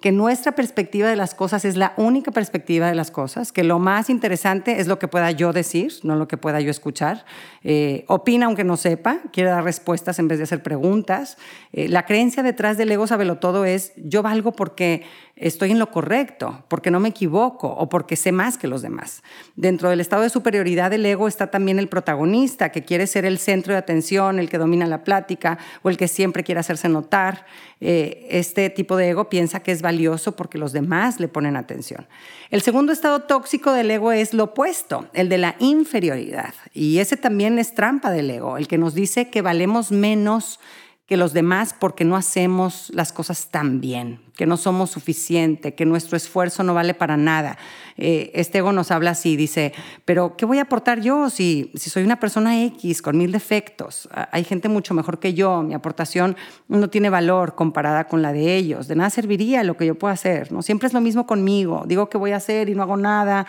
que 0.02 0.12
nuestra 0.14 0.54
perspectiva 0.54 1.10
de 1.10 1.18
las 1.18 1.36
cosas 1.36 1.66
es 1.66 1.76
la 1.76 1.94
única 1.98 2.32
perspectiva 2.32 2.88
de 2.88 2.96
las 2.96 3.12
cosas, 3.12 3.52
que 3.52 3.64
lo 3.64 3.80
más 3.80 4.10
interesante 4.10 4.80
es 4.80 4.88
lo 4.88 4.98
que 4.98 5.10
pueda 5.10 5.32
yo 5.32 5.52
decir, 5.52 5.92
no 6.04 6.16
lo 6.16 6.28
que 6.28 6.38
pueda 6.38 6.62
yo 6.62 6.72
escuchar. 6.72 7.26
Eh, 7.64 8.06
opina 8.08 8.46
aunque 8.46 8.64
no 8.64 8.78
sepa, 8.78 9.20
quiere 9.34 9.50
dar 9.50 9.64
respuestas 9.64 10.18
en 10.20 10.30
vez 10.30 10.38
de 10.38 10.46
hacer 10.46 10.64
preguntas. 10.64 11.38
Eh, 11.74 11.90
la 11.90 12.06
creencia 12.06 12.44
detrás 12.44 12.78
del 12.78 12.92
ego 12.92 13.08
sabelo 13.08 13.40
todo 13.40 13.66
es 13.66 13.92
yo 13.98 14.24
valgo 14.24 14.54
porque 14.54 15.04
estoy 15.40 15.72
en 15.72 15.80
lo 15.80 15.90
correcto, 15.90 16.64
porque 16.68 16.92
no 16.92 17.00
me 17.00 17.10
equivoco 17.10 17.68
o 17.68 17.90
porque 17.90 18.16
sé 18.16 18.32
más 18.32 18.58
que 18.58 18.68
los 18.68 18.82
demás. 18.82 19.24
Dentro 19.56 19.90
del 19.90 20.02
estado 20.02 20.24
de 20.24 20.30
superioridad 20.30 20.92
del 20.92 21.06
ego 21.06 21.28
está 21.28 21.48
también 21.48 21.80
el 21.80 21.88
protagonista, 21.88 22.72
que 22.72 22.84
quiere 22.84 23.08
ser 23.08 23.26
el 23.26 23.40
centro 23.40 23.74
de 23.74 23.80
atención, 23.80 24.38
el 24.38 24.50
que 24.50 24.58
domina 24.58 24.86
la 24.86 25.04
plática 25.04 25.58
o 25.82 25.90
el 25.90 25.98
que 25.98 26.08
siempre 26.08 26.44
quiere 26.44 26.60
hacerse 26.60 26.90
notar. 26.90 27.46
Eh, 27.82 28.28
este 28.30 28.70
tipo 28.70 28.98
de 28.98 29.10
ego 29.10 29.30
piensa 29.30 29.62
que 29.62 29.72
es 29.72 29.82
valioso 29.82 30.36
porque 30.36 30.58
los 30.58 30.74
demás 30.74 31.20
le 31.20 31.30
ponen 31.30 31.56
atención. 31.56 32.08
El 32.50 32.62
segundo 32.62 32.92
estado 32.92 33.22
tóxico 33.22 33.72
del 33.72 33.90
ego 33.92 34.12
es 34.12 34.34
lo 34.34 34.46
opuesto, 34.46 35.08
el 35.14 35.30
de 35.30 35.38
la 35.38 35.56
inferioridad. 35.60 36.54
Y 36.74 37.00
ese 37.00 37.16
también 37.16 37.60
es 37.60 37.74
trampa 37.74 38.12
del 38.12 38.30
ego, 38.30 38.58
el 38.58 38.68
que 38.68 38.78
nos 38.78 38.94
dice 38.94 39.30
que 39.30 39.42
valemos 39.42 39.92
menos 39.92 40.60
que 41.10 41.18
los 41.18 41.34
demás 41.34 41.76
porque 41.78 42.06
no 42.06 42.16
hacemos 42.16 42.92
las 42.94 43.12
cosas 43.12 43.48
tan 43.48 43.82
bien, 43.82 44.22
que 44.38 44.46
no 44.46 44.58
somos 44.58 44.92
suficiente, 44.92 45.74
que 45.74 45.84
nuestro 45.84 46.16
esfuerzo 46.16 46.62
no 46.62 46.76
vale 46.76 46.94
para 46.94 47.18
nada. 47.18 47.58
Eh, 47.98 48.30
este 48.36 48.60
ego 48.60 48.72
nos 48.74 48.92
habla 48.92 49.10
así, 49.10 49.36
dice, 49.36 49.74
pero 50.06 50.38
¿qué 50.38 50.46
voy 50.46 50.60
a 50.60 50.62
aportar 50.62 51.02
yo 51.02 51.32
si, 51.32 51.72
si 51.74 51.90
soy 51.90 52.04
una 52.04 52.20
persona 52.20 52.64
X 52.64 53.02
con 53.02 53.18
mil 53.18 53.32
defectos? 53.32 54.08
Hay 54.32 54.44
gente 54.44 54.70
mucho 54.70 54.94
mejor 54.94 55.18
que 55.18 55.34
yo, 55.34 55.64
mi 55.64 55.74
aportación 55.74 56.38
no 56.68 56.92
tiene 56.92 57.10
valor 57.10 57.56
comparada 57.56 58.04
con 58.04 58.22
la 58.22 58.32
de 58.32 58.56
ellos, 58.56 58.88
de 58.88 58.96
nada 58.96 59.10
serviría 59.10 59.64
lo 59.64 59.78
que 59.78 59.88
yo 59.88 59.96
puedo 59.96 60.14
hacer, 60.14 60.52
¿no? 60.52 60.62
Siempre 60.62 60.86
es 60.86 60.94
lo 60.94 61.02
mismo 61.02 61.26
conmigo, 61.26 61.86
digo 61.88 62.08
que 62.08 62.20
voy 62.20 62.34
a 62.34 62.36
hacer 62.36 62.70
y 62.70 62.76
no 62.76 62.84
hago 62.84 62.98
nada, 62.98 63.48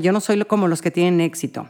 yo 0.00 0.12
no 0.12 0.20
soy 0.20 0.44
como 0.44 0.68
los 0.68 0.80
que 0.80 0.92
tienen 0.92 1.20
éxito. 1.22 1.68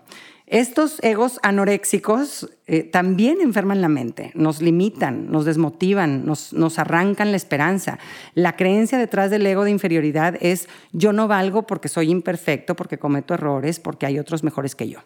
Estos 0.50 0.98
egos 1.02 1.38
anoréxicos 1.42 2.48
eh, 2.66 2.82
también 2.82 3.42
enferman 3.42 3.82
la 3.82 3.88
mente, 3.88 4.32
nos 4.34 4.62
limitan, 4.62 5.30
nos 5.30 5.44
desmotivan, 5.44 6.24
nos, 6.24 6.54
nos 6.54 6.78
arrancan 6.78 7.32
la 7.32 7.36
esperanza. 7.36 7.98
La 8.32 8.56
creencia 8.56 8.96
detrás 8.96 9.30
del 9.30 9.44
ego 9.44 9.64
de 9.64 9.72
inferioridad 9.72 10.36
es 10.40 10.68
yo 10.92 11.12
no 11.12 11.28
valgo 11.28 11.66
porque 11.66 11.88
soy 11.88 12.10
imperfecto, 12.10 12.76
porque 12.76 12.98
cometo 12.98 13.34
errores, 13.34 13.78
porque 13.78 14.06
hay 14.06 14.18
otros 14.18 14.42
mejores 14.42 14.74
que 14.74 14.88
yo. 14.88 15.00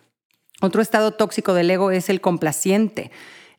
Otro 0.61 0.81
estado 0.81 1.11
tóxico 1.11 1.55
del 1.55 1.73
ego 1.73 1.91
es 1.91 2.09
el 2.09 2.21
complaciente 2.21 3.11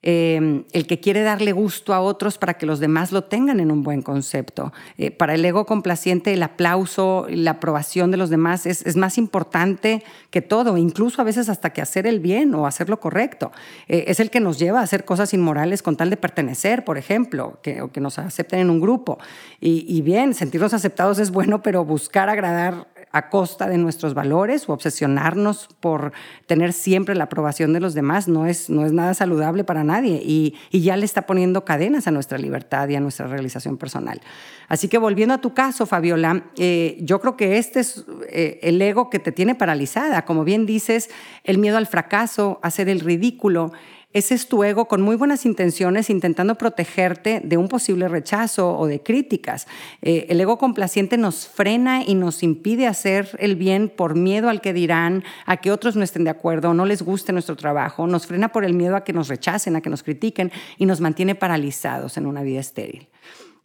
Em, 0.05 0.65
el 0.73 0.85
que 0.85 0.99
quiere 0.99 1.21
darle 1.21 1.53
gusto 1.53 1.93
a 1.93 2.01
otros 2.01 2.37
para 2.37 2.55
que 2.55 2.65
los 2.65 2.81
demás 2.81 3.13
lo 3.13 3.23
tengan 3.23 3.61
en 3.61 3.71
un 3.71 3.83
buen 3.83 4.01
concepto. 4.01 4.73
Eh, 4.97 5.11
para 5.11 5.33
el 5.33 5.45
ego 5.45 5.65
complaciente, 5.65 6.33
el 6.33 6.43
aplauso, 6.43 7.25
la 7.29 7.51
aprobación 7.51 8.11
de 8.11 8.17
los 8.17 8.29
demás 8.29 8.65
es, 8.65 8.97
más 8.97 9.17
importante 9.17 10.03
que 10.29 10.41
todo, 10.41 10.77
incluso 10.77 11.21
a 11.21 11.25
veces 11.25 11.47
hasta 11.47 11.69
que 11.69 11.81
hacer 11.81 12.05
el 12.05 12.19
bien 12.19 12.53
o 12.53 12.67
hacer 12.67 12.89
lo 12.89 12.99
correcto. 12.99 13.53
Eh, 13.87 14.03
es 14.07 14.19
el 14.19 14.29
que 14.29 14.41
nos 14.41 14.59
lleva 14.59 14.81
a 14.81 14.83
hacer 14.83 15.05
cosas 15.05 15.33
inmorales 15.33 15.81
con 15.81 15.95
tal 15.95 16.09
de 16.09 16.17
pertenecer, 16.17 16.83
por 16.83 16.97
ejemplo, 16.97 17.59
o 17.81 17.87
que 17.87 18.01
nos 18.01 18.19
acepten 18.19 18.59
en 18.59 18.69
un 18.69 18.81
grupo. 18.81 19.19
Y, 19.61 19.85
y 19.87 20.01
bien, 20.01 20.33
sentirnos 20.33 20.73
aceptados 20.73 21.17
es 21.19 21.31
bueno, 21.31 21.61
pero 21.61 21.85
buscar 21.85 22.27
agradar 22.27 22.87
a 23.13 23.29
costa 23.29 23.69
de 23.69 23.77
nuestros 23.77 24.15
valores 24.15 24.67
o 24.67 24.73
obsesionarnos 24.73 25.69
por 25.79 26.13
tener 26.47 26.73
siempre 26.73 27.13
la 27.13 27.25
aprobación 27.25 27.71
de 27.71 27.79
los 27.79 27.93
demás 27.93 28.27
no 28.27 28.47
es, 28.47 28.71
no 28.71 28.85
es 28.85 28.91
nada 28.91 29.13
saludable 29.13 29.63
para 29.63 29.83
nadie 29.83 30.21
y, 30.23 30.55
ya 30.71 30.97
le 30.97 31.05
está 31.05 31.21
poniendo 31.21 31.63
cadenas 31.63 32.07
a 32.07 32.11
nuestra 32.11 32.37
libertad 32.37 32.89
y 32.89 32.95
a 32.95 32.99
nuestra 32.99 33.27
realización 33.27 33.77
personal. 33.77 34.19
Así 34.67 34.89
que 34.89 34.97
volviendo 34.97 35.35
a 35.35 35.37
tu 35.37 35.53
caso, 35.53 35.85
Fabiola, 35.85 36.43
eh, 36.57 36.97
yo 36.99 37.21
creo 37.21 37.37
que 37.37 37.57
este 37.57 37.79
es 37.79 38.03
eh, 38.27 38.59
el 38.63 38.81
ego 38.81 39.09
que 39.09 39.19
te 39.19 39.31
tiene 39.31 39.55
paralizada. 39.55 40.25
Como 40.25 40.43
bien 40.43 40.65
dices, 40.65 41.09
el 41.43 41.59
miedo 41.59 41.77
al 41.77 41.87
fracaso, 41.87 42.59
hacer 42.63 42.89
el 42.89 42.99
ridículo, 42.99 43.71
ese 44.13 44.35
es 44.35 44.47
tu 44.47 44.63
ego 44.63 44.87
con 44.87 45.01
muy 45.01 45.15
buenas 45.15 45.45
intenciones 45.45 46.09
intentando 46.09 46.55
protegerte 46.55 47.41
de 47.43 47.57
un 47.57 47.67
posible 47.67 48.07
rechazo 48.07 48.77
o 48.77 48.87
de 48.87 49.01
críticas. 49.01 49.67
Eh, 50.01 50.27
el 50.29 50.39
ego 50.39 50.57
complaciente 50.57 51.17
nos 51.17 51.47
frena 51.47 52.03
y 52.03 52.15
nos 52.15 52.43
impide 52.43 52.87
hacer 52.87 53.35
el 53.39 53.55
bien 53.55 53.89
por 53.89 54.15
miedo 54.15 54.49
al 54.49 54.61
que 54.61 54.71
dirán, 54.71 55.23
a 55.45 55.57
que 55.57 55.71
otros 55.71 55.95
no 55.95 56.03
estén 56.03 56.23
de 56.23 56.29
acuerdo, 56.29 56.73
no 56.73 56.85
les 56.85 57.01
guste 57.01 57.33
nuestro 57.33 57.55
trabajo, 57.55 58.05
nos 58.07 58.27
frena 58.27 58.51
por 58.51 58.65
el 58.65 58.73
miedo 58.73 58.95
a 58.95 59.03
que 59.03 59.13
nos 59.13 59.27
rechacen, 59.27 59.75
a 59.75 59.81
que 59.81 59.89
nos 59.89 60.03
critiquen 60.03 60.51
y 60.77 60.85
nos 60.85 61.01
mantiene 61.01 61.35
paralizados 61.35 62.17
en 62.17 62.27
una 62.27 62.43
vida 62.43 62.59
estéril. 62.59 63.07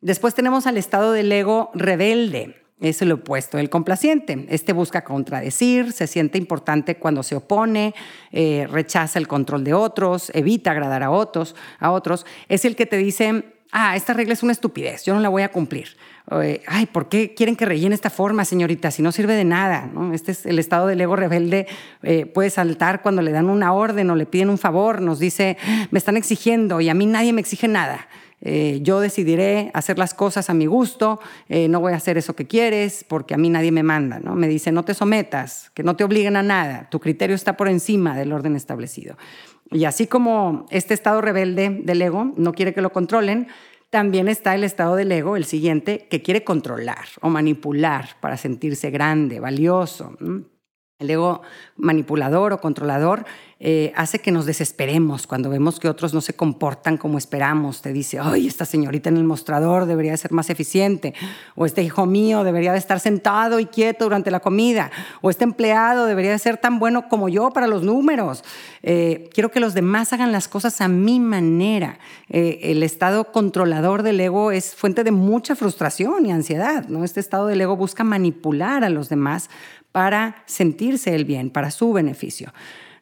Después 0.00 0.34
tenemos 0.34 0.66
al 0.66 0.78
estado 0.78 1.12
del 1.12 1.30
ego 1.30 1.70
rebelde 1.74 2.67
es 2.80 3.02
el 3.02 3.12
opuesto, 3.12 3.58
el 3.58 3.70
complaciente. 3.70 4.46
Este 4.48 4.72
busca 4.72 5.04
contradecir, 5.04 5.92
se 5.92 6.06
siente 6.06 6.38
importante 6.38 6.96
cuando 6.96 7.22
se 7.22 7.36
opone, 7.36 7.94
eh, 8.32 8.66
rechaza 8.70 9.18
el 9.18 9.28
control 9.28 9.64
de 9.64 9.74
otros, 9.74 10.30
evita 10.34 10.70
agradar 10.70 11.02
a 11.02 11.10
otros. 11.10 11.54
Es 12.48 12.64
el 12.64 12.76
que 12.76 12.86
te 12.86 12.96
dice, 12.96 13.44
ah, 13.72 13.96
esta 13.96 14.12
regla 14.12 14.34
es 14.34 14.42
una 14.42 14.52
estupidez, 14.52 15.04
yo 15.04 15.14
no 15.14 15.20
la 15.20 15.28
voy 15.28 15.42
a 15.42 15.50
cumplir. 15.50 15.96
Ay, 16.66 16.86
¿por 16.86 17.08
qué 17.08 17.32
quieren 17.34 17.56
que 17.56 17.64
rellene 17.64 17.94
esta 17.94 18.10
forma, 18.10 18.44
señorita? 18.44 18.90
Si 18.90 19.00
no 19.00 19.12
sirve 19.12 19.34
de 19.34 19.44
nada. 19.44 19.90
Este 20.12 20.32
es 20.32 20.44
el 20.44 20.58
estado 20.58 20.86
del 20.86 21.00
ego 21.00 21.16
rebelde. 21.16 21.66
Eh, 22.02 22.26
puede 22.26 22.50
saltar 22.50 23.00
cuando 23.00 23.22
le 23.22 23.32
dan 23.32 23.48
una 23.48 23.72
orden 23.72 24.10
o 24.10 24.14
le 24.14 24.26
piden 24.26 24.50
un 24.50 24.58
favor. 24.58 25.00
Nos 25.00 25.18
dice, 25.18 25.56
me 25.90 25.98
están 25.98 26.18
exigiendo 26.18 26.82
y 26.82 26.90
a 26.90 26.94
mí 26.94 27.06
nadie 27.06 27.32
me 27.32 27.40
exige 27.40 27.66
nada. 27.66 28.08
Eh, 28.40 28.78
yo 28.82 29.00
decidiré 29.00 29.70
hacer 29.74 29.98
las 29.98 30.14
cosas 30.14 30.48
a 30.48 30.54
mi 30.54 30.66
gusto, 30.66 31.18
eh, 31.48 31.68
no 31.68 31.80
voy 31.80 31.92
a 31.92 31.96
hacer 31.96 32.18
eso 32.18 32.36
que 32.36 32.46
quieres 32.46 33.04
porque 33.08 33.34
a 33.34 33.36
mí 33.36 33.50
nadie 33.50 33.72
me 33.72 33.82
manda, 33.82 34.20
¿no? 34.20 34.34
Me 34.34 34.46
dice, 34.46 34.70
no 34.70 34.84
te 34.84 34.94
sometas, 34.94 35.70
que 35.74 35.82
no 35.82 35.96
te 35.96 36.04
obliguen 36.04 36.36
a 36.36 36.42
nada, 36.42 36.88
tu 36.90 37.00
criterio 37.00 37.34
está 37.34 37.56
por 37.56 37.68
encima 37.68 38.16
del 38.16 38.32
orden 38.32 38.54
establecido. 38.54 39.16
Y 39.70 39.84
así 39.84 40.06
como 40.06 40.66
este 40.70 40.94
estado 40.94 41.20
rebelde 41.20 41.80
del 41.82 42.00
ego 42.00 42.32
no 42.36 42.52
quiere 42.52 42.72
que 42.72 42.80
lo 42.80 42.92
controlen, 42.92 43.48
también 43.90 44.28
está 44.28 44.54
el 44.54 44.64
estado 44.64 44.96
del 44.96 45.10
ego, 45.10 45.36
el 45.36 45.44
siguiente, 45.44 46.06
que 46.10 46.22
quiere 46.22 46.44
controlar 46.44 47.06
o 47.22 47.30
manipular 47.30 48.10
para 48.20 48.36
sentirse 48.36 48.90
grande, 48.90 49.40
valioso. 49.40 50.16
El 51.00 51.10
ego 51.10 51.42
manipulador 51.76 52.52
o 52.52 52.60
controlador 52.60 53.24
eh, 53.60 53.92
hace 53.94 54.18
que 54.18 54.32
nos 54.32 54.46
desesperemos 54.46 55.28
cuando 55.28 55.48
vemos 55.48 55.78
que 55.78 55.88
otros 55.88 56.12
no 56.12 56.20
se 56.20 56.34
comportan 56.34 56.96
como 56.96 57.18
esperamos. 57.18 57.82
Te 57.82 57.92
dice, 57.92 58.18
ay, 58.20 58.48
esta 58.48 58.64
señorita 58.64 59.08
en 59.08 59.16
el 59.16 59.22
mostrador 59.22 59.86
debería 59.86 60.10
de 60.10 60.16
ser 60.16 60.32
más 60.32 60.50
eficiente, 60.50 61.14
o 61.54 61.66
este 61.66 61.84
hijo 61.84 62.04
mío 62.04 62.42
debería 62.42 62.72
de 62.72 62.78
estar 62.78 62.98
sentado 62.98 63.60
y 63.60 63.66
quieto 63.66 64.06
durante 64.06 64.32
la 64.32 64.40
comida, 64.40 64.90
o 65.20 65.30
este 65.30 65.44
empleado 65.44 66.06
debería 66.06 66.32
de 66.32 66.38
ser 66.40 66.56
tan 66.56 66.80
bueno 66.80 67.08
como 67.08 67.28
yo 67.28 67.50
para 67.50 67.68
los 67.68 67.84
números. 67.84 68.42
Eh, 68.82 69.30
quiero 69.32 69.52
que 69.52 69.60
los 69.60 69.74
demás 69.74 70.12
hagan 70.12 70.32
las 70.32 70.48
cosas 70.48 70.80
a 70.80 70.88
mi 70.88 71.20
manera. 71.20 72.00
Eh, 72.28 72.58
el 72.64 72.82
estado 72.82 73.30
controlador 73.30 74.02
del 74.02 74.18
ego 74.18 74.50
es 74.50 74.74
fuente 74.74 75.04
de 75.04 75.12
mucha 75.12 75.54
frustración 75.54 76.26
y 76.26 76.32
ansiedad. 76.32 76.88
¿no? 76.88 77.04
Este 77.04 77.20
estado 77.20 77.46
del 77.46 77.60
ego 77.60 77.76
busca 77.76 78.02
manipular 78.02 78.82
a 78.82 78.88
los 78.88 79.08
demás 79.08 79.48
para 79.92 80.42
sentirse 80.46 81.14
el 81.14 81.24
bien, 81.24 81.50
para 81.50 81.70
su 81.70 81.92
beneficio. 81.92 82.52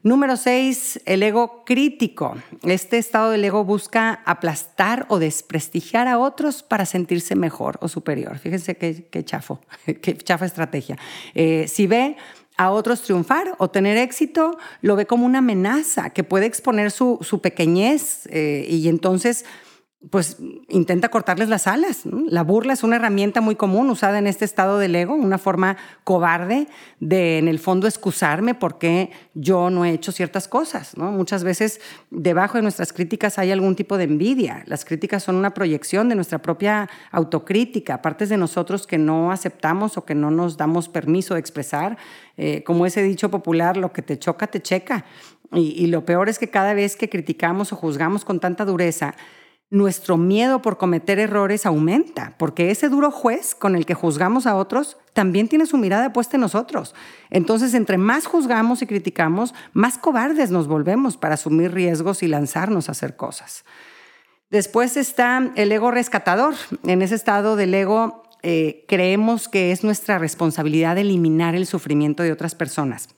Número 0.07 0.37
seis, 0.37 1.01
el 1.05 1.23
ego 1.25 1.65
crítico. 1.65 2.37
Este 2.63 2.97
estado 2.97 3.33
del 3.33 3.45
ego 3.45 3.65
busca 3.65 4.23
aplastar 4.25 5.05
o 5.09 5.19
desprestigiar 5.19 6.07
a 6.07 6.21
otros 6.21 6.63
para 6.63 6.87
sentirse 6.87 7.35
mejor 7.35 7.77
o 7.81 7.89
superior. 7.89 8.39
Fíjense 8.39 8.77
qué, 8.77 9.25
chafo, 9.25 9.61
qué 10.03 10.17
chafa 10.17 10.47
estrategia. 10.47 10.97
Eh, 11.35 11.67
si 11.67 11.89
ve 11.89 12.17
a 12.57 12.71
otros 12.71 13.03
triunfar 13.03 13.57
o 13.59 13.69
tener 13.69 13.99
éxito, 13.99 14.57
lo 14.81 14.95
ve 14.95 15.07
como 15.07 15.27
una 15.27 15.39
amenaza 15.39 16.11
que 16.11 16.23
puede 16.23 16.47
exponer 16.47 16.93
su, 16.93 17.41
pequeñez 17.43 18.29
eh, 18.31 18.65
y 18.71 18.89
entonces 18.89 19.45
pues 20.11 20.37
intenta 20.69 21.09
cortarles 21.09 21.49
las 21.49 21.67
alas. 21.67 22.03
La 22.05 22.43
burla 22.43 22.75
es 22.75 22.85
una 22.85 22.97
herramienta 22.97 23.41
muy 23.41 23.57
común 23.57 23.91
usada 23.91 24.19
en 24.19 24.27
este 24.27 24.45
estado 24.45 24.79
del 24.79 24.95
ego, 24.95 25.15
una 25.15 25.39
forma 25.39 25.77
cobarde 26.05 26.69
de, 27.01 27.39
en 27.39 27.49
el 27.49 27.59
fondo, 27.59 27.87
excusarme 27.87 28.55
porque 28.55 29.11
yo 29.35 29.71
no 29.71 29.85
he 29.85 29.91
hecho 29.91 30.13
ciertas 30.13 30.49
cosas. 30.49 30.97
Muchas 30.97 31.45
veces 31.45 31.81
debajo 32.11 32.59
de 32.59 32.63
nuestras 32.63 32.93
críticas 32.93 33.39
hay 33.39 33.51
algún 33.51 33.75
tipo 33.75 33.97
de 33.97 34.05
envidia. 34.05 34.63
Las 34.67 34.85
críticas 34.85 35.23
son 35.25 35.35
una 35.37 35.55
proyección 35.55 36.09
de 36.09 36.15
nuestra 36.15 36.39
propia 36.39 36.89
autocrítica, 37.11 38.03
partes 38.03 38.29
de 38.29 38.37
nosotros 38.37 38.87
que 38.87 38.99
no 38.99 39.33
aceptamos 39.33 39.97
o 39.97 40.05
que 40.05 40.15
no 40.15 40.31
nos 40.31 40.57
damos 40.57 40.89
permiso 40.89 41.35
de 41.35 41.41
expresar. 41.41 41.97
Eh, 42.37 42.63
como 42.65 42.87
ese 42.87 43.03
dicho 43.03 43.31
popular, 43.31 43.77
lo 43.77 43.93
que 43.93 44.03
te 44.03 44.19
choca, 44.19 44.47
te 44.47 44.61
checa. 44.61 45.05
y 45.53 45.87
lo 45.87 46.05
peor 46.05 46.29
es 46.29 46.41
que 46.41 46.51
cada 46.51 46.75
vez 46.75 46.97
que 46.97 47.09
criticamos 47.09 47.73
o 47.73 47.77
juzgamos 47.77 48.25
con 48.25 48.41
tanta 48.41 48.65
dureza, 48.65 49.15
nuestro 49.71 50.17
miedo 50.17 50.63
por 50.63 50.79
cometer 50.79 51.19
errores 51.19 51.67
aumenta, 51.67 52.35
porque 52.39 52.71
ese 52.71 52.89
duro 52.89 53.11
juez 53.11 53.55
con 53.55 53.75
el 53.75 53.85
que 53.85 53.95
juzgamos 53.95 54.47
a 54.47 54.55
otros 54.55 54.97
también 55.13 55.49
tiene 55.49 55.67
su 55.67 55.77
mirada 55.77 56.13
puesta 56.13 56.37
en 56.37 56.43
nosotros. 56.43 56.95
Entonces, 57.31 57.75
entre 57.75 57.99
más 57.99 58.27
juzgamos 58.27 58.83
y 58.83 58.87
criticamos, 58.87 59.55
más 59.73 59.99
cobardes 59.99 60.51
nos 60.51 60.69
volvemos 60.69 61.17
para 61.17 61.35
asumir 61.35 61.73
riesgos 61.73 62.23
y 62.23 62.29
lanzarnos 62.29 62.89
a 62.89 62.93
hacer 62.93 63.17
cosas. 63.17 63.65
Después 64.51 64.97
está 64.97 65.51
el 65.57 65.73
ego 65.73 65.91
rescatador. 65.91 66.55
En 66.85 67.03
ese 67.03 67.17
estado 67.17 67.57
del 67.57 67.75
ego 67.75 68.23
eh, 68.43 68.85
creemos 68.87 69.49
que 69.49 69.73
es 69.73 69.83
nuestra 69.83 70.19
responsabilidad 70.19 70.99
eliminar 70.99 71.57
el 71.57 71.67
sufrimiento 71.67 72.23
de 72.23 72.31
otras 72.31 72.55
personas. 72.55 73.09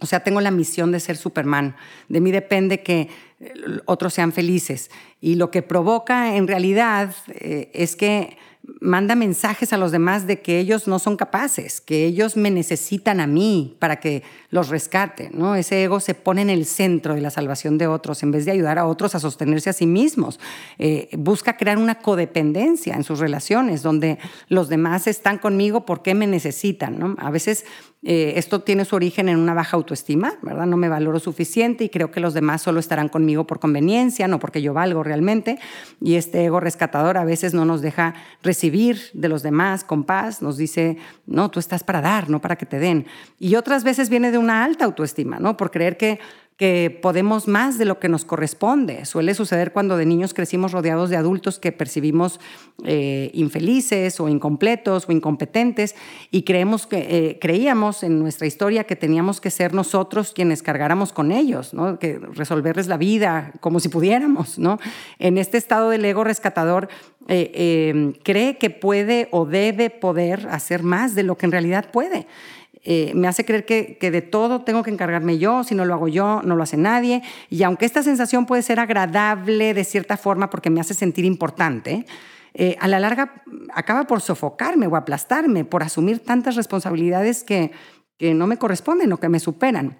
O 0.00 0.06
sea, 0.06 0.20
tengo 0.20 0.40
la 0.40 0.50
misión 0.50 0.92
de 0.92 1.00
ser 1.00 1.16
Superman. 1.16 1.76
De 2.08 2.20
mí 2.20 2.30
depende 2.32 2.82
que 2.82 3.08
eh, 3.40 3.52
otros 3.84 4.14
sean 4.14 4.32
felices. 4.32 4.90
Y 5.20 5.34
lo 5.34 5.50
que 5.50 5.62
provoca 5.62 6.36
en 6.36 6.48
realidad 6.48 7.14
eh, 7.28 7.70
es 7.74 7.96
que 7.96 8.38
manda 8.80 9.14
mensajes 9.14 9.72
a 9.72 9.78
los 9.78 9.90
demás 9.90 10.26
de 10.26 10.40
que 10.40 10.58
ellos 10.58 10.86
no 10.86 10.98
son 10.98 11.16
capaces, 11.16 11.80
que 11.80 12.04
ellos 12.04 12.36
me 12.36 12.50
necesitan 12.50 13.20
a 13.20 13.26
mí 13.26 13.76
para 13.78 14.00
que 14.00 14.22
los 14.50 14.68
rescate. 14.68 15.30
¿no? 15.32 15.54
Ese 15.54 15.82
ego 15.82 16.00
se 16.00 16.14
pone 16.14 16.42
en 16.42 16.50
el 16.50 16.66
centro 16.66 17.14
de 17.14 17.20
la 17.20 17.30
salvación 17.30 17.78
de 17.78 17.86
otros 17.86 18.22
en 18.22 18.30
vez 18.30 18.44
de 18.44 18.52
ayudar 18.52 18.78
a 18.78 18.86
otros 18.86 19.14
a 19.14 19.20
sostenerse 19.20 19.70
a 19.70 19.72
sí 19.72 19.86
mismos. 19.86 20.38
Eh, 20.78 21.08
busca 21.16 21.56
crear 21.56 21.78
una 21.78 21.96
codependencia 21.96 22.94
en 22.94 23.04
sus 23.04 23.18
relaciones, 23.18 23.82
donde 23.82 24.18
los 24.48 24.68
demás 24.68 25.06
están 25.06 25.38
conmigo 25.38 25.86
porque 25.86 26.14
me 26.14 26.26
necesitan. 26.26 27.16
A 27.18 27.30
veces 27.30 27.64
Eh, 28.02 28.34
esto 28.36 28.62
tiene 28.62 28.86
su 28.86 28.96
origen 28.96 29.28
en 29.28 29.38
una 29.38 29.52
baja 29.52 29.76
autoestima, 29.76 30.34
¿verdad? 30.40 30.64
No 30.64 30.78
me 30.78 30.88
valoro 30.88 31.20
suficiente 31.20 31.84
y 31.84 31.90
creo 31.90 32.10
que 32.10 32.20
los 32.20 32.32
demás 32.32 32.62
solo 32.62 32.80
estarán 32.80 33.10
conmigo 33.10 33.46
por 33.46 33.60
conveniencia, 33.60 34.26
no 34.26 34.38
porque 34.38 34.62
yo 34.62 34.72
valgo 34.72 35.02
realmente. 35.02 35.58
Y 36.00 36.14
este 36.14 36.44
ego 36.44 36.60
rescatador 36.60 37.18
a 37.18 37.24
veces 37.24 37.52
no 37.52 37.66
nos 37.66 37.82
deja 37.82 38.14
recibir 38.42 38.98
de 39.12 39.28
los 39.28 39.42
demás 39.42 39.84
con 39.84 40.04
paz, 40.04 40.40
nos 40.40 40.56
dice, 40.56 40.96
no, 41.26 41.50
tú 41.50 41.60
estás 41.60 41.84
para 41.84 42.00
dar, 42.00 42.30
no 42.30 42.40
para 42.40 42.56
que 42.56 42.66
te 42.66 42.78
den. 42.78 43.06
Y 43.38 43.56
otras 43.56 43.84
veces 43.84 44.08
viene 44.08 44.30
de 44.30 44.38
una 44.38 44.64
alta 44.64 44.86
autoestima, 44.86 45.38
¿no? 45.38 45.58
Por 45.58 45.70
creer 45.70 45.98
que 45.98 46.20
que 46.60 46.94
podemos 47.00 47.48
más 47.48 47.78
de 47.78 47.86
lo 47.86 47.98
que 47.98 48.10
nos 48.10 48.26
corresponde. 48.26 49.06
Suele 49.06 49.32
suceder 49.32 49.72
cuando 49.72 49.96
de 49.96 50.04
niños 50.04 50.34
crecimos 50.34 50.72
rodeados 50.72 51.08
de 51.08 51.16
adultos 51.16 51.58
que 51.58 51.72
percibimos 51.72 52.38
eh, 52.84 53.30
infelices 53.32 54.20
o 54.20 54.28
incompletos 54.28 55.08
o 55.08 55.12
incompetentes 55.12 55.94
y 56.30 56.42
creemos 56.42 56.86
que, 56.86 56.98
eh, 56.98 57.38
creíamos 57.40 58.02
en 58.02 58.18
nuestra 58.18 58.46
historia 58.46 58.84
que 58.84 58.94
teníamos 58.94 59.40
que 59.40 59.48
ser 59.48 59.72
nosotros 59.72 60.32
quienes 60.34 60.62
cargáramos 60.62 61.14
con 61.14 61.32
ellos, 61.32 61.72
¿no? 61.72 61.98
que 61.98 62.18
resolverles 62.18 62.88
la 62.88 62.98
vida 62.98 63.54
como 63.60 63.80
si 63.80 63.88
pudiéramos. 63.88 64.58
¿no? 64.58 64.78
En 65.18 65.38
este 65.38 65.56
estado 65.56 65.88
del 65.88 66.04
ego 66.04 66.24
rescatador 66.24 66.90
eh, 67.28 68.12
cree 68.22 68.58
que 68.58 68.68
puede 68.68 69.28
o 69.30 69.46
debe 69.46 69.88
poder 69.88 70.46
hacer 70.50 70.82
más 70.82 71.14
de 71.14 71.22
lo 71.22 71.38
que 71.38 71.46
en 71.46 71.52
realidad 71.52 71.90
puede. 71.90 72.26
Eh, 72.82 73.12
me 73.14 73.28
hace 73.28 73.44
creer 73.44 73.66
que, 73.66 73.98
de 74.00 74.22
todo 74.22 74.62
tengo 74.62 74.82
que 74.82 74.90
encargarme 74.90 75.38
yo, 75.38 75.64
si 75.64 75.74
no 75.74 75.84
lo 75.84 75.94
hago 75.94 76.08
yo, 76.08 76.40
no 76.44 76.56
lo 76.56 76.62
hace 76.62 76.76
nadie. 76.76 77.22
Y 77.50 77.62
aunque 77.62 77.86
esta 77.86 78.02
sensación 78.02 78.46
puede 78.46 78.62
ser 78.62 78.80
agradable 78.80 79.74
de 79.74 79.84
cierta 79.84 80.16
forma 80.16 80.50
porque 80.50 80.70
me 80.70 80.80
hace 80.80 80.94
sentir 80.94 81.24
importante, 81.24 82.06
eh, 82.54 82.76
a 82.80 82.88
la 82.88 82.98
larga 82.98 83.42
acaba 83.74 84.04
por 84.04 84.20
sofocarme 84.20 84.86
o 84.86 84.96
aplastarme, 84.96 85.64
por 85.64 85.82
asumir 85.82 86.20
tantas 86.20 86.56
responsabilidades 86.56 87.44
que, 87.44 87.70
que 88.18 88.34
no 88.34 88.46
me 88.46 88.56
corresponden 88.56 89.12
o 89.12 89.20
que 89.20 89.28
me 89.28 89.40
superan. 89.40 89.98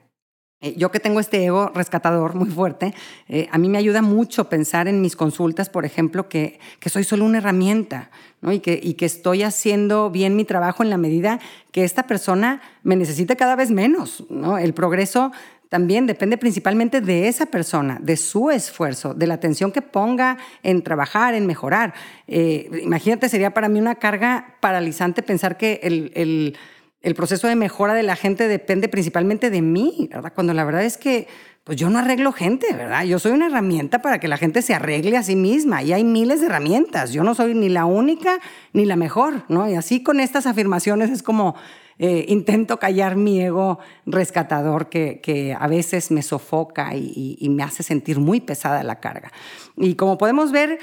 Eh, 0.62 0.75
yo 0.76 0.90
que 0.90 1.00
tengo 1.00 1.21
este 1.21 1.43
ego 1.43 1.71
rescatador 1.75 2.35
muy 2.35 2.50
fuerte, 2.50 2.93
eh, 3.29 3.49
a 3.50 3.57
mí 3.57 3.71
me 3.71 3.79
ayuda 3.79 4.02
mucho 4.02 4.50
pensar 4.50 4.88
en 4.88 5.00
mis 5.00 5.17
consultas, 5.17 5.71
por 5.71 5.87
ejemplo, 5.87 6.29
que, 6.29 6.61
que 6.81 6.90
soy 6.90 7.02
solo 7.02 7.25
una 7.25 7.38
herramienta 7.38 8.11
¿no? 8.43 8.52
y, 8.52 8.61
que, 8.61 8.79
y 8.83 8.95
que 8.95 9.07
estoy 9.07 9.43
haciendo 9.43 10.11
bien 10.11 10.37
mi 10.37 10.45
trabajo 10.45 10.83
en 10.83 10.90
la 10.90 10.99
medida 10.99 11.40
que 11.73 11.85
esta 11.85 12.07
persona 12.07 12.61
me 12.83 12.95
necesite 12.97 13.37
cada 13.37 13.57
vez 13.57 13.71
menos. 13.71 14.25
¿no? 14.29 14.59
El 14.59 14.75
progreso 14.75 15.33
también 15.71 16.07
depende 16.07 16.37
principalmente 16.37 17.00
de 17.00 17.29
esa 17.29 17.47
persona, 17.47 17.99
de 18.02 18.19
su 18.19 18.50
esfuerzo, 18.50 19.14
de 19.14 19.26
la 19.29 19.35
atención 19.35 19.73
que 19.73 19.81
ponga 19.81 20.37
en 20.62 20.83
trabajar, 20.83 21.33
en 21.33 21.47
mejorar. 21.47 21.95
Eh, 22.26 22.83
imagínate, 22.83 23.31
sería 23.31 23.55
para 23.55 23.71
mí 23.71 23.81
una 23.81 23.95
carga 23.95 24.57
paralizante 24.61 25.23
pensar 25.23 25.57
que 25.57 25.81
el 25.83 26.55
el 27.02 27.14
proceso 27.14 27.49
de 27.49 27.57
mejora 27.57 27.95
de 27.95 28.02
la 28.02 28.16
gente 28.16 28.47
depende 28.49 28.88
principalmente 28.88 29.50
de 29.50 29.62
mí, 29.62 30.09
¿verdad? 30.12 30.33
Cuando 30.35 30.52
la 30.52 30.64
verdad 30.64 30.85
es 30.85 30.99
que 30.99 31.28
pues 31.64 31.78
yo 31.78 31.90
no 31.90 31.99
arreglo 31.99 32.33
gente, 32.33 32.73
¿verdad? 32.73 33.04
Yo 33.04 33.19
soy 33.19 33.33
una 33.33 33.47
herramienta 33.47 34.02
para 34.02 34.19
que 34.19 34.28
la 34.28 34.37
gente 34.37 34.62
se 34.62 34.75
arregle 34.75 35.16
a 35.16 35.23
sí 35.23 35.37
misma 35.37 35.83
y 35.83 35.92
hay 35.92 36.04
miles 36.04 36.40
de 36.40 36.47
herramientas. 36.47 37.12
Yo 37.12 37.23
no 37.23 37.35
soy 37.35 37.54
ni 37.54 37.69
la 37.69 37.85
única 37.85 38.40
ni 38.73 38.87
la 38.87 38.97
mejor, 38.97 39.45
¿no? 39.49 39.69
Y 39.69 39.75
así 39.75 40.02
con 40.02 40.21
estas 40.21 40.47
afirmaciones 40.47 41.11
es 41.11 41.23
como 41.23 41.54
eh, 41.99 42.25
intento 42.28 42.78
callar 42.78 43.16
mi 43.16 43.40
ego 43.40 43.78
rescatador 44.07 44.88
que, 44.88 45.21
que 45.23 45.54
a 45.59 45.69
veces 45.69 46.11
me 46.11 46.23
sofoca 46.23 46.95
y, 46.97 47.37
y 47.38 47.49
me 47.50 47.62
hace 47.62 47.83
sentir 47.83 48.19
muy 48.19 48.40
pesada 48.40 48.83
la 48.83 49.00
carga. 49.00 49.30
Y 49.76 49.95
como 49.95 50.16
podemos 50.16 50.52
ver, 50.52 50.78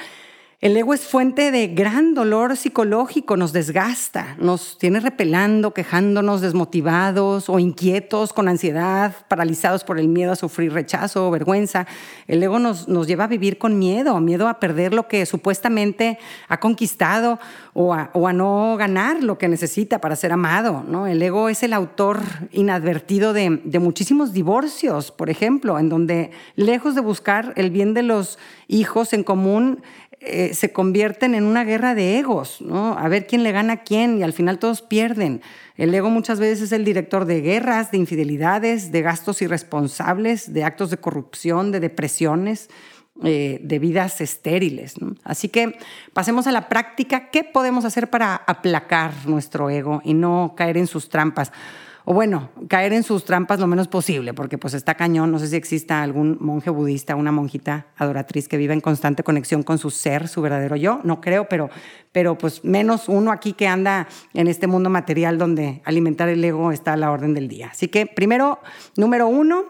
el 0.59 0.75
ego 0.75 0.95
es 0.95 1.01
fuente 1.01 1.51
de 1.51 1.67
gran 1.67 2.15
dolor 2.15 2.57
psicológico, 2.57 3.37
nos 3.37 3.53
desgasta, 3.53 4.35
nos 4.39 4.79
tiene 4.79 4.99
repelando, 4.99 5.71
quejándonos, 5.71 6.41
desmotivados 6.41 7.47
o 7.47 7.59
inquietos, 7.59 8.33
con 8.33 8.47
ansiedad, 8.47 9.13
paralizados 9.27 9.83
por 9.83 9.99
el 9.99 10.07
miedo 10.07 10.31
a 10.31 10.35
sufrir 10.35 10.73
rechazo 10.73 11.27
o 11.27 11.31
vergüenza. 11.31 11.85
El 12.25 12.41
ego 12.41 12.57
nos, 12.57 12.87
nos 12.87 13.05
lleva 13.05 13.25
a 13.25 13.27
vivir 13.27 13.59
con 13.59 13.77
miedo, 13.77 14.19
miedo 14.19 14.47
a 14.47 14.59
perder 14.59 14.95
lo 14.95 15.07
que 15.07 15.27
supuestamente 15.27 16.17
ha 16.47 16.59
conquistado 16.59 17.37
o 17.75 17.93
a, 17.93 18.33
no 18.33 18.75
ganar 18.79 19.21
lo 19.21 19.37
que 19.37 19.47
necesita 19.47 20.01
para 20.01 20.15
ser 20.15 20.31
amado. 20.31 20.83
¿no? 20.87 21.05
El 21.05 21.21
ego 21.21 21.49
es 21.49 21.61
el 21.61 21.71
autor 21.71 22.19
inadvertido 22.51 23.31
de, 23.31 23.61
de 23.63 23.77
muchísimos 23.77 24.33
divorcios, 24.33 25.11
por 25.11 25.29
ejemplo, 25.29 25.77
en 25.77 25.89
donde 25.89 26.31
lejos 26.55 26.95
de 26.95 27.01
buscar 27.01 27.53
el 27.57 27.69
bien 27.69 27.93
de 27.93 28.01
los 28.01 28.39
hijos 28.67 29.13
en 29.13 29.23
común, 29.23 29.83
eh, 30.19 30.55
se 30.55 30.73
convierten 30.73 31.35
en 31.35 31.43
una 31.43 31.63
guerra 31.63 31.93
de 31.93 32.17
egos, 32.17 32.59
¿no? 32.61 32.97
A 32.97 33.07
ver 33.07 33.27
quién 33.27 33.43
le 33.43 33.51
gana 33.51 33.73
a 33.73 33.83
quién 33.83 34.17
y 34.17 34.23
al 34.23 34.33
final 34.33 34.57
todos 34.57 34.81
pierden. 34.81 35.41
El 35.75 35.93
ego 35.93 36.09
muchas 36.09 36.39
veces 36.39 36.61
es 36.61 36.71
el 36.71 36.83
director 36.83 37.25
de 37.25 37.41
guerras, 37.41 37.91
de 37.91 37.97
infidelidades, 37.97 38.91
de 38.91 39.03
gastos 39.03 39.43
irresponsables, 39.43 40.51
de 40.53 40.63
actos 40.63 40.89
de 40.89 40.97
corrupción, 40.97 41.71
de 41.71 41.79
depresiones, 41.79 42.69
eh, 43.23 43.59
de 43.61 43.79
vidas 43.79 44.19
estériles. 44.19 44.95
Así 45.23 45.49
que 45.49 45.77
pasemos 46.13 46.47
a 46.47 46.51
la 46.51 46.67
práctica. 46.67 47.29
¿Qué 47.29 47.43
podemos 47.43 47.85
hacer 47.85 48.09
para 48.09 48.35
aplacar 48.35 49.11
nuestro 49.27 49.69
ego 49.69 50.01
y 50.03 50.15
no 50.15 50.55
caer 50.57 50.77
en 50.77 50.87
sus 50.87 51.09
trampas? 51.09 51.51
O 52.09 52.13
bueno, 52.13 52.51
caer 52.69 52.93
en 52.93 53.03
sus 53.03 53.25
trampas 53.25 53.59
lo 53.59 53.67
menos 53.67 53.89
posible, 53.89 54.33
porque 54.33 54.57
pues 54.57 54.73
está 54.73 54.95
cañón, 54.95 55.29
no 55.29 55.39
sé 55.39 55.47
si 55.49 55.57
exista 55.57 56.01
algún 56.01 56.37
monje 56.39 56.69
budista, 56.69 57.17
una 57.17 57.33
monjita 57.33 57.87
adoratriz 57.97 58.47
que 58.47 58.55
viva 58.55 58.73
en 58.73 58.79
constante 58.79 59.23
conexión 59.23 59.61
con 59.61 59.77
su 59.77 59.89
ser, 59.89 60.29
su 60.29 60.41
verdadero 60.41 60.77
yo, 60.77 61.01
no 61.03 61.19
creo, 61.19 61.49
pero, 61.49 61.69
pero 62.13 62.37
pues 62.37 62.63
menos 62.63 63.09
uno 63.09 63.29
aquí 63.29 63.51
que 63.51 63.67
anda 63.67 64.07
en 64.33 64.47
este 64.47 64.67
mundo 64.67 64.89
material 64.89 65.37
donde 65.37 65.81
alimentar 65.83 66.29
el 66.29 66.41
ego 66.45 66.71
está 66.71 66.93
a 66.93 66.97
la 66.97 67.11
orden 67.11 67.33
del 67.33 67.49
día. 67.49 67.71
Así 67.73 67.89
que 67.89 68.05
primero, 68.05 68.61
número 68.95 69.27
uno, 69.27 69.65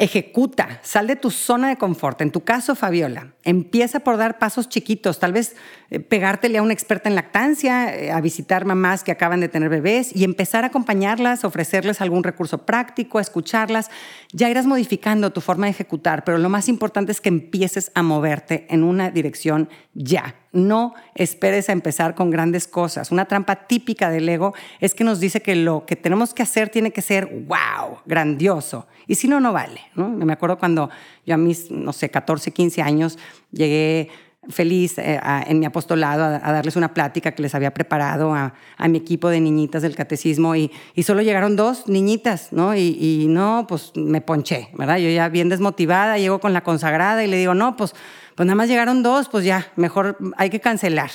Ejecuta, 0.00 0.78
sal 0.84 1.08
de 1.08 1.16
tu 1.16 1.32
zona 1.32 1.68
de 1.68 1.76
confort. 1.76 2.20
En 2.20 2.30
tu 2.30 2.44
caso, 2.44 2.76
Fabiola, 2.76 3.32
empieza 3.42 3.98
por 3.98 4.16
dar 4.16 4.38
pasos 4.38 4.68
chiquitos, 4.68 5.18
tal 5.18 5.32
vez 5.32 5.56
eh, 5.90 5.98
pegártele 5.98 6.58
a 6.58 6.62
una 6.62 6.72
experta 6.72 7.08
en 7.08 7.16
lactancia, 7.16 7.92
eh, 7.92 8.12
a 8.12 8.20
visitar 8.20 8.64
mamás 8.64 9.02
que 9.02 9.10
acaban 9.10 9.40
de 9.40 9.48
tener 9.48 9.68
bebés 9.68 10.14
y 10.14 10.22
empezar 10.22 10.62
a 10.62 10.68
acompañarlas, 10.68 11.44
ofrecerles 11.44 12.00
algún 12.00 12.22
recurso 12.22 12.64
práctico, 12.64 13.18
a 13.18 13.22
escucharlas. 13.22 13.90
Ya 14.32 14.48
irás 14.48 14.66
modificando 14.66 15.32
tu 15.32 15.40
forma 15.40 15.66
de 15.66 15.72
ejecutar, 15.72 16.22
pero 16.22 16.38
lo 16.38 16.48
más 16.48 16.68
importante 16.68 17.10
es 17.10 17.20
que 17.20 17.30
empieces 17.30 17.90
a 17.96 18.04
moverte 18.04 18.68
en 18.70 18.84
una 18.84 19.10
dirección 19.10 19.68
ya. 19.94 20.36
No 20.66 20.94
esperes 21.14 21.68
a 21.68 21.72
empezar 21.72 22.14
con 22.14 22.30
grandes 22.30 22.66
cosas. 22.66 23.10
Una 23.10 23.26
trampa 23.26 23.66
típica 23.66 24.10
del 24.10 24.28
ego 24.28 24.54
es 24.80 24.94
que 24.94 25.04
nos 25.04 25.20
dice 25.20 25.42
que 25.42 25.56
lo 25.56 25.86
que 25.86 25.96
tenemos 25.96 26.34
que 26.34 26.42
hacer 26.42 26.68
tiene 26.68 26.90
que 26.90 27.02
ser 27.02 27.26
wow, 27.26 27.98
grandioso. 28.06 28.86
Y 29.06 29.14
si 29.14 29.28
no, 29.28 29.40
no 29.40 29.52
vale. 29.52 29.80
Me 29.94 30.32
acuerdo 30.32 30.58
cuando 30.58 30.90
yo 31.24 31.34
a 31.34 31.38
mis, 31.38 31.70
no 31.70 31.92
sé, 31.92 32.10
14, 32.10 32.52
15 32.52 32.82
años 32.82 33.18
llegué 33.52 34.10
feliz 34.48 34.98
eh, 34.98 35.20
en 35.46 35.58
mi 35.58 35.66
apostolado 35.66 36.24
a, 36.24 36.52
darles 36.52 36.76
una 36.76 36.94
plática 36.94 37.32
que 37.32 37.42
les 37.42 37.54
había 37.54 37.72
preparado 37.72 38.34
a, 38.34 38.54
mi 38.88 38.98
equipo 38.98 39.28
de 39.28 39.40
niñitas 39.40 39.82
del 39.82 39.94
catecismo 39.94 40.56
y, 40.56 40.70
solo 41.02 41.22
llegaron 41.22 41.56
dos 41.56 41.88
niñitas, 41.88 42.52
¿no? 42.52 42.74
Y, 42.74 42.96
y, 43.00 43.26
no, 43.28 43.66
pues 43.68 43.92
me 43.94 44.20
ponché, 44.20 44.68
¿verdad? 44.74 44.98
Yo 44.98 45.10
ya 45.10 45.28
bien 45.28 45.48
desmotivada, 45.48 46.18
llego 46.18 46.38
con 46.38 46.52
la 46.52 46.62
consagrada 46.62 47.24
y 47.24 47.26
le 47.28 47.36
digo, 47.36 47.54
no, 47.54 47.76
pues 47.76 47.94
pues 48.38 48.46
nada 48.46 48.54
más 48.54 48.68
llegaron 48.68 49.02
dos, 49.02 49.28
pues 49.28 49.44
ya, 49.44 49.72
mejor 49.74 50.16
hay 50.36 50.48
que 50.48 50.60
cancelar. 50.60 51.10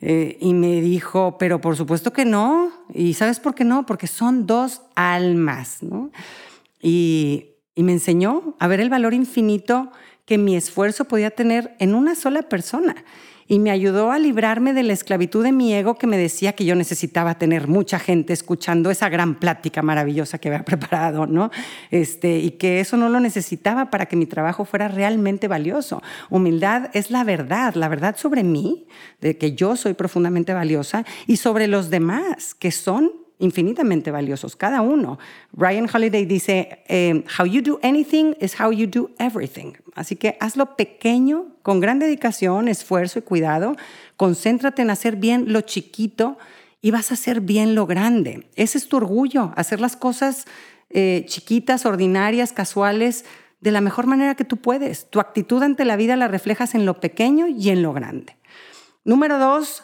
Eh, 0.00 0.38
y 0.40 0.54
me 0.54 0.80
dijo, 0.80 1.36
pero 1.36 1.60
por 1.60 1.76
supuesto 1.76 2.12
que 2.12 2.24
no. 2.24 2.70
¿Y 2.94 3.14
sabes 3.14 3.40
por 3.40 3.56
qué 3.56 3.64
no? 3.64 3.84
Porque 3.84 4.06
son 4.06 4.46
dos 4.46 4.82
almas, 4.94 5.82
¿no? 5.82 6.12
Y, 6.80 7.46
y 7.74 7.82
me 7.82 7.90
enseñó 7.90 8.54
a 8.60 8.68
ver 8.68 8.78
el 8.78 8.90
valor 8.90 9.12
infinito 9.12 9.90
que 10.32 10.38
mi 10.38 10.56
esfuerzo 10.56 11.04
podía 11.04 11.30
tener 11.30 11.76
en 11.78 11.94
una 11.94 12.14
sola 12.14 12.40
persona 12.40 12.94
y 13.46 13.58
me 13.58 13.70
ayudó 13.70 14.12
a 14.12 14.18
librarme 14.18 14.72
de 14.72 14.82
la 14.82 14.94
esclavitud 14.94 15.44
de 15.44 15.52
mi 15.52 15.74
ego 15.74 15.96
que 15.96 16.06
me 16.06 16.16
decía 16.16 16.54
que 16.54 16.64
yo 16.64 16.74
necesitaba 16.74 17.36
tener 17.36 17.68
mucha 17.68 17.98
gente 17.98 18.32
escuchando 18.32 18.90
esa 18.90 19.10
gran 19.10 19.34
plática 19.34 19.82
maravillosa 19.82 20.38
que 20.38 20.48
había 20.48 20.64
preparado, 20.64 21.26
¿no? 21.26 21.50
Este, 21.90 22.38
y 22.38 22.52
que 22.52 22.80
eso 22.80 22.96
no 22.96 23.10
lo 23.10 23.20
necesitaba 23.20 23.90
para 23.90 24.06
que 24.06 24.16
mi 24.16 24.24
trabajo 24.24 24.64
fuera 24.64 24.88
realmente 24.88 25.48
valioso. 25.48 26.02
Humildad 26.30 26.88
es 26.94 27.10
la 27.10 27.24
verdad, 27.24 27.74
la 27.74 27.88
verdad 27.88 28.16
sobre 28.16 28.42
mí, 28.42 28.86
de 29.20 29.36
que 29.36 29.52
yo 29.52 29.76
soy 29.76 29.92
profundamente 29.92 30.54
valiosa, 30.54 31.04
y 31.26 31.36
sobre 31.36 31.66
los 31.66 31.90
demás, 31.90 32.54
que 32.54 32.72
son 32.72 33.21
infinitamente 33.42 34.10
valiosos, 34.12 34.54
cada 34.54 34.80
uno. 34.82 35.18
Ryan 35.52 35.88
Holiday 35.92 36.24
dice, 36.24 36.84
eh, 36.86 37.24
how 37.38 37.44
you 37.44 37.60
do 37.60 37.80
anything 37.82 38.34
is 38.40 38.58
how 38.58 38.70
you 38.70 38.86
do 38.86 39.10
everything. 39.18 39.72
Así 39.94 40.16
que 40.16 40.36
hazlo 40.40 40.76
pequeño, 40.76 41.48
con 41.62 41.80
gran 41.80 41.98
dedicación, 41.98 42.68
esfuerzo 42.68 43.18
y 43.18 43.22
cuidado. 43.22 43.76
Concéntrate 44.16 44.82
en 44.82 44.90
hacer 44.90 45.16
bien 45.16 45.52
lo 45.52 45.60
chiquito 45.62 46.38
y 46.80 46.92
vas 46.92 47.10
a 47.10 47.14
hacer 47.14 47.40
bien 47.40 47.74
lo 47.74 47.86
grande. 47.86 48.46
Ese 48.54 48.78
es 48.78 48.88
tu 48.88 48.96
orgullo, 48.96 49.52
hacer 49.56 49.80
las 49.80 49.96
cosas 49.96 50.46
eh, 50.90 51.24
chiquitas, 51.26 51.84
ordinarias, 51.84 52.52
casuales, 52.52 53.24
de 53.60 53.72
la 53.72 53.80
mejor 53.80 54.06
manera 54.06 54.36
que 54.36 54.44
tú 54.44 54.56
puedes. 54.56 55.10
Tu 55.10 55.18
actitud 55.18 55.62
ante 55.62 55.84
la 55.84 55.96
vida 55.96 56.16
la 56.16 56.28
reflejas 56.28 56.74
en 56.76 56.86
lo 56.86 57.00
pequeño 57.00 57.48
y 57.48 57.70
en 57.70 57.82
lo 57.82 57.92
grande. 57.92 58.36
Número 59.04 59.38
dos, 59.38 59.82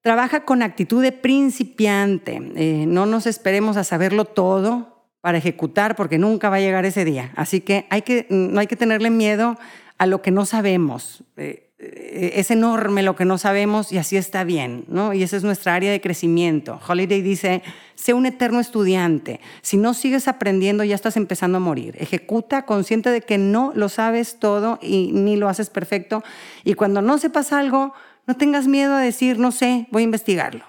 Trabaja 0.00 0.44
con 0.44 0.62
actitud 0.62 1.02
de 1.02 1.12
principiante. 1.12 2.40
Eh, 2.56 2.84
no 2.86 3.06
nos 3.06 3.26
esperemos 3.26 3.76
a 3.76 3.84
saberlo 3.84 4.24
todo 4.24 5.06
para 5.20 5.38
ejecutar 5.38 5.96
porque 5.96 6.18
nunca 6.18 6.50
va 6.50 6.56
a 6.56 6.60
llegar 6.60 6.84
ese 6.84 7.04
día. 7.04 7.32
Así 7.36 7.60
que, 7.60 7.86
hay 7.90 8.02
que 8.02 8.26
no 8.30 8.60
hay 8.60 8.66
que 8.66 8.76
tenerle 8.76 9.10
miedo 9.10 9.58
a 9.98 10.06
lo 10.06 10.22
que 10.22 10.30
no 10.30 10.46
sabemos. 10.46 11.24
Eh, 11.36 11.68
eh, 11.80 12.32
es 12.34 12.50
enorme 12.50 13.04
lo 13.04 13.14
que 13.14 13.24
no 13.24 13.38
sabemos 13.38 13.92
y 13.92 13.98
así 13.98 14.16
está 14.16 14.42
bien, 14.42 14.84
¿no? 14.88 15.14
Y 15.14 15.22
esa 15.22 15.36
es 15.36 15.44
nuestra 15.44 15.74
área 15.74 15.92
de 15.92 16.00
crecimiento. 16.00 16.80
Holiday 16.86 17.22
dice, 17.22 17.62
sé 17.94 18.14
un 18.14 18.26
eterno 18.26 18.58
estudiante. 18.58 19.40
Si 19.62 19.76
no 19.76 19.94
sigues 19.94 20.26
aprendiendo, 20.26 20.82
ya 20.82 20.96
estás 20.96 21.16
empezando 21.16 21.58
a 21.58 21.60
morir. 21.60 21.96
Ejecuta 22.00 22.64
consciente 22.64 23.10
de 23.10 23.20
que 23.20 23.38
no 23.38 23.72
lo 23.76 23.88
sabes 23.88 24.38
todo 24.40 24.80
y 24.82 25.12
ni 25.12 25.36
lo 25.36 25.48
haces 25.48 25.70
perfecto. 25.70 26.24
Y 26.64 26.74
cuando 26.74 27.00
no 27.00 27.18
sepas 27.18 27.52
algo, 27.52 27.92
no 28.28 28.36
tengas 28.36 28.68
miedo 28.68 28.92
a 28.92 29.00
decir, 29.00 29.38
no 29.38 29.50
sé, 29.52 29.88
voy 29.90 30.02
a 30.02 30.04
investigarlo. 30.04 30.62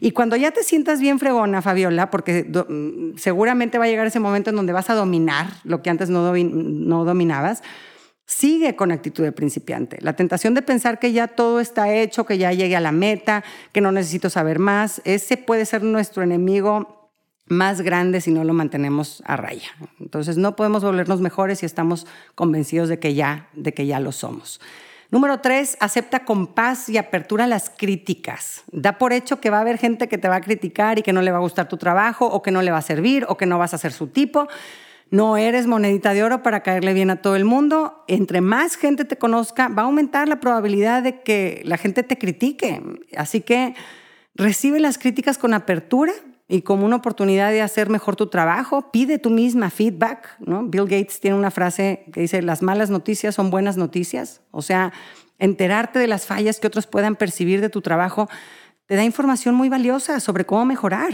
Y 0.00 0.12
cuando 0.12 0.34
ya 0.34 0.50
te 0.50 0.62
sientas 0.62 0.98
bien 0.98 1.18
fregona, 1.18 1.60
Fabiola, 1.60 2.10
porque 2.10 2.44
mm, 2.44 3.18
seguramente 3.18 3.76
va 3.76 3.84
a 3.84 3.88
llegar 3.88 4.06
ese 4.06 4.18
momento 4.18 4.48
en 4.48 4.56
donde 4.56 4.72
vas 4.72 4.88
a 4.88 4.94
dominar 4.94 5.46
lo 5.62 5.82
que 5.82 5.90
antes 5.90 6.08
no, 6.08 6.34
no 6.34 7.04
dominabas, 7.04 7.62
sigue 8.24 8.76
con 8.76 8.92
actitud 8.92 9.22
de 9.24 9.32
principiante. 9.32 9.98
La 10.00 10.16
tentación 10.16 10.54
de 10.54 10.62
pensar 10.62 10.98
que 10.98 11.12
ya 11.12 11.28
todo 11.28 11.60
está 11.60 11.92
hecho, 11.92 12.24
que 12.24 12.38
ya 12.38 12.54
llegue 12.54 12.76
a 12.76 12.80
la 12.80 12.92
meta, 12.92 13.44
que 13.72 13.82
no 13.82 13.92
necesito 13.92 14.30
saber 14.30 14.58
más, 14.58 15.02
ese 15.04 15.36
puede 15.36 15.66
ser 15.66 15.82
nuestro 15.82 16.22
enemigo 16.22 17.10
más 17.44 17.82
grande 17.82 18.22
si 18.22 18.30
no 18.30 18.42
lo 18.42 18.54
mantenemos 18.54 19.22
a 19.26 19.36
raya. 19.36 19.68
Entonces 20.00 20.38
no 20.38 20.56
podemos 20.56 20.82
volvernos 20.82 21.20
mejores 21.20 21.58
si 21.58 21.66
estamos 21.66 22.06
convencidos 22.34 22.88
de 22.88 22.98
que 22.98 23.12
ya, 23.12 23.50
de 23.52 23.74
que 23.74 23.84
ya 23.84 24.00
lo 24.00 24.12
somos. 24.12 24.62
Número 25.16 25.40
tres, 25.40 25.78
acepta 25.80 26.26
con 26.26 26.46
paz 26.46 26.90
y 26.90 26.98
apertura 26.98 27.46
las 27.46 27.70
críticas. 27.70 28.64
Da 28.70 28.98
por 28.98 29.14
hecho 29.14 29.40
que 29.40 29.48
va 29.48 29.56
a 29.56 29.60
haber 29.62 29.78
gente 29.78 30.08
que 30.08 30.18
te 30.18 30.28
va 30.28 30.36
a 30.36 30.40
criticar 30.42 30.98
y 30.98 31.02
que 31.02 31.14
no 31.14 31.22
le 31.22 31.30
va 31.30 31.38
a 31.38 31.40
gustar 31.40 31.70
tu 31.70 31.78
trabajo 31.78 32.26
o 32.26 32.42
que 32.42 32.50
no 32.50 32.60
le 32.60 32.70
va 32.70 32.76
a 32.76 32.82
servir 32.82 33.24
o 33.26 33.38
que 33.38 33.46
no 33.46 33.58
vas 33.58 33.72
a 33.72 33.78
ser 33.78 33.94
su 33.94 34.08
tipo. 34.08 34.46
No 35.10 35.38
eres 35.38 35.66
monedita 35.66 36.12
de 36.12 36.22
oro 36.22 36.42
para 36.42 36.62
caerle 36.62 36.92
bien 36.92 37.08
a 37.08 37.22
todo 37.22 37.34
el 37.34 37.46
mundo. 37.46 38.04
Entre 38.08 38.42
más 38.42 38.76
gente 38.76 39.06
te 39.06 39.16
conozca, 39.16 39.68
va 39.68 39.84
a 39.84 39.84
aumentar 39.86 40.28
la 40.28 40.38
probabilidad 40.38 41.02
de 41.02 41.22
que 41.22 41.62
la 41.64 41.78
gente 41.78 42.02
te 42.02 42.18
critique. 42.18 42.82
Así 43.16 43.40
que 43.40 43.74
recibe 44.36 44.80
las 44.80 44.98
críticas 44.98 45.38
con 45.38 45.54
apertura 45.54 46.12
y 46.48 46.62
como 46.62 46.86
una 46.86 46.96
oportunidad 46.96 47.50
de 47.50 47.62
hacer 47.62 47.88
mejor 47.88 48.16
tu 48.16 48.28
trabajo. 48.28 48.90
Pide 48.92 49.18
tú 49.18 49.30
misma 49.30 49.70
feedback. 49.70 50.36
Bill 50.38 50.84
Gates 50.84 51.20
tiene 51.20 51.36
una 51.36 51.50
frase 51.50 52.04
que 52.12 52.20
dice, 52.20 52.42
las 52.42 52.62
malas 52.62 52.90
noticias 52.90 53.34
son 53.34 53.50
buenas 53.50 53.76
noticias. 53.76 54.42
O 54.52 54.62
sea, 54.62 54.92
enterarte 55.38 55.98
de 55.98 56.06
las 56.06 56.26
fallas 56.26 56.60
que 56.60 56.66
otros 56.66 56.86
puedan 56.86 57.16
percibir 57.16 57.60
de 57.60 57.68
tu 57.68 57.82
trabajo 57.82 58.28
te 58.86 58.94
da 58.94 59.04
información 59.04 59.54
muy 59.54 59.68
valiosa 59.68 60.20
sobre 60.20 60.46
cómo 60.46 60.64
mejorar. 60.64 61.12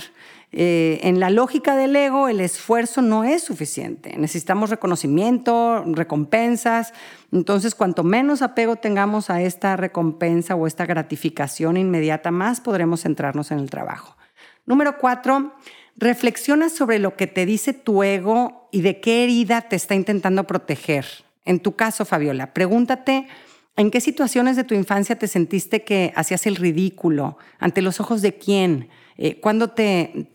Eh, 0.53 1.01
en 1.03 1.19
la 1.19 1.31
lógica 1.31 1.75
del 1.75 1.97
ego, 1.97 2.29
el 2.29 2.41
esfuerzo 2.41 3.01
no 3.01 3.25
es 3.25 3.43
suficiente. 3.43 4.15
Necesitamos 4.19 4.69
reconocimiento, 4.69 5.83
recompensas. 5.87 6.93
Entonces, 7.33 7.75
cuanto 7.75 8.05
menos 8.05 8.43
apego 8.43 8.77
tengamos 8.77 9.31
a 9.31 9.41
esta 9.41 9.77
recompensa 9.77 10.55
o 10.55 10.67
esta 10.67 10.85
gratificación 10.85 11.79
inmediata, 11.79 12.31
más 12.31 12.61
podremos 12.61 13.03
centrarnos 13.03 13.51
en 13.51 13.59
el 13.61 13.71
trabajo. 13.71 14.19
Número 14.67 14.99
cuatro, 14.99 15.55
reflexiona 15.97 16.69
sobre 16.69 16.99
lo 16.99 17.17
que 17.17 17.27
te 17.27 17.47
dice 17.47 17.73
tu 17.73 18.03
ego 18.03 18.69
y 18.71 18.83
de 18.83 19.01
qué 19.01 19.25
herida 19.25 19.63
te 19.63 19.77
está 19.77 19.95
intentando 19.95 20.45
proteger. 20.45 21.07
En 21.47 21.61
tu 21.61 21.75
caso, 21.75 22.05
Fabiola, 22.05 22.53
pregúntate 22.53 23.27
¿En 23.75 23.91
qué 23.91 24.03
situaciones 24.03 24.57
de 24.57 24.65
tu 24.65 24.75
infancia 24.75 25.19
te 25.19 25.27
sentiste 25.27 25.83
que 25.83 26.13
hacías 26.15 26.47
el 26.47 26.57
ridículo? 26.57 27.39
¿Ante 27.59 27.81
los 27.81 28.01
ojos 28.01 28.21
de 28.21 28.35
quién? 28.35 28.91
Eh, 29.17 29.41
¿Cuándo 29.41 29.69
te, 29.69 30.27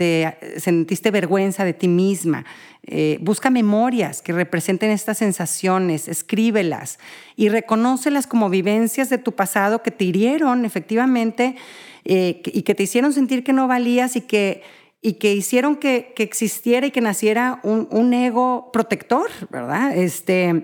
sentiste 0.58 1.12
vergüenza 1.12 1.64
de 1.64 1.74
ti 1.74 1.88
misma? 1.88 2.46
Eh, 2.84 3.20
busca 3.22 3.52
memorias 3.52 4.24
que 4.24 4.34
representen 4.34 4.90
estas 4.90 5.20
sensaciones, 5.20 6.08
escríbelas 6.08 6.98
y 7.36 7.50
reconócelas 7.50 8.26
como 8.26 8.50
vivencias 8.50 9.10
de 9.10 9.20
tu 9.20 9.34
pasado 9.34 9.84
que 9.84 9.92
te 9.92 10.06
hirieron 10.06 10.66
efectivamente 10.66 11.58
eh, 12.06 12.42
y 12.46 12.64
que 12.64 12.74
te 12.74 12.84
hicieron 12.84 13.14
sentir 13.14 13.44
que 13.44 13.54
no 13.54 13.68
valías 13.68 14.16
y 14.16 14.22
que, 14.22 14.64
y 15.00 15.14
que 15.14 15.36
hicieron 15.36 15.76
que, 15.76 16.14
que 16.16 16.24
existiera 16.24 16.88
y 16.88 16.92
que 16.92 17.02
naciera 17.02 17.60
un, 17.62 17.88
un 17.92 18.14
ego 18.16 18.72
protector, 18.72 19.30
¿verdad? 19.52 19.96
Este, 19.96 20.64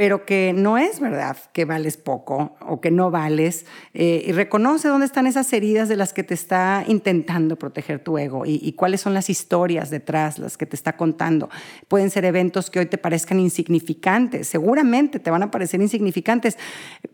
pero 0.00 0.24
que 0.24 0.54
no 0.56 0.78
es 0.78 0.98
verdad 0.98 1.36
que 1.52 1.66
vales 1.66 1.98
poco 1.98 2.56
o 2.66 2.80
que 2.80 2.90
no 2.90 3.10
vales. 3.10 3.66
Eh, 3.92 4.24
y 4.26 4.32
reconoce 4.32 4.88
dónde 4.88 5.04
están 5.04 5.26
esas 5.26 5.52
heridas 5.52 5.90
de 5.90 5.96
las 5.96 6.14
que 6.14 6.24
te 6.24 6.32
está 6.32 6.84
intentando 6.88 7.56
proteger 7.56 8.02
tu 8.02 8.16
ego 8.16 8.46
y, 8.46 8.58
y, 8.62 8.72
cuáles 8.72 9.02
son 9.02 9.12
las 9.12 9.28
historias 9.28 9.90
detrás, 9.90 10.38
las 10.38 10.56
que 10.56 10.64
te 10.64 10.74
está 10.74 10.96
contando. 10.96 11.50
Pueden 11.86 12.08
ser 12.08 12.24
eventos 12.24 12.70
que 12.70 12.78
hoy 12.78 12.86
te 12.86 12.96
parezcan 12.96 13.40
insignificantes, 13.40 14.48
seguramente 14.48 15.18
te 15.18 15.30
van 15.30 15.42
a 15.42 15.50
parecer 15.50 15.82
insignificantes, 15.82 16.56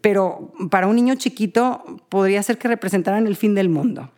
pero 0.00 0.52
para 0.70 0.86
un 0.86 0.94
niño 0.94 1.16
chiquito 1.16 1.82
podría 2.08 2.40
ser 2.44 2.56
que 2.56 2.68
representaran 2.68 3.26
el 3.26 3.34
fin 3.34 3.56
del 3.56 3.68
mundo. 3.68 4.12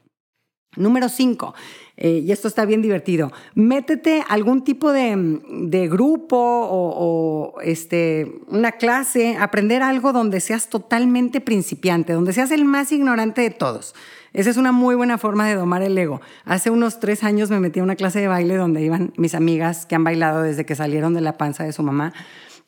Número 0.77 1.09
cinco, 1.09 1.55
eh, 1.97 2.23
y 2.25 2.31
esto 2.31 2.47
está 2.47 2.67
bien 2.67 2.83
divertido, 2.83 3.33
métete 3.55 4.23
algún 4.29 4.63
tipo 4.63 4.93
de, 4.93 5.89
grupo 5.89 6.37
o, 6.37 7.55
este, 7.63 8.41
una 8.49 8.73
clase, 8.73 9.37
aprender 9.41 9.83
algo 9.83 10.13
donde 10.13 10.41
seas 10.41 10.69
totalmente 10.69 11.41
principiante, 11.41 12.13
donde 12.13 12.35
seas 12.35 12.51
el 12.51 12.67
más 12.67 12.93
ignorante 12.93 13.41
de 13.41 13.51
todos. 13.51 13.95
Esa 14.35 14.51
es 14.51 14.59
una 14.59 14.73
muy 14.73 14.95
buena 14.95 15.17
forma 15.17 15.49
de 15.49 15.55
domar 15.55 15.83
el 15.83 15.97
ego. 15.97 16.21
Hace 16.45 16.69
unos 16.71 17.01
tres 17.01 17.25
años 17.25 17.51
me 17.51 17.61
metí 17.61 17.81
a 17.81 17.83
una 17.83 17.97
clase 17.97 18.21
de 18.21 18.29
baile 18.29 18.57
donde 18.57 18.83
iban 18.83 19.15
mis 19.17 19.35
amigas 19.35 19.87
que 19.87 19.95
han 19.95 20.05
bailado 20.05 20.43
desde 20.43 20.67
que 20.67 20.75
salieron 20.75 21.15
de 21.15 21.23
la 21.23 21.39
panza 21.39 21.65
de 21.65 21.73
su 21.73 21.83
mamá. 21.83 22.13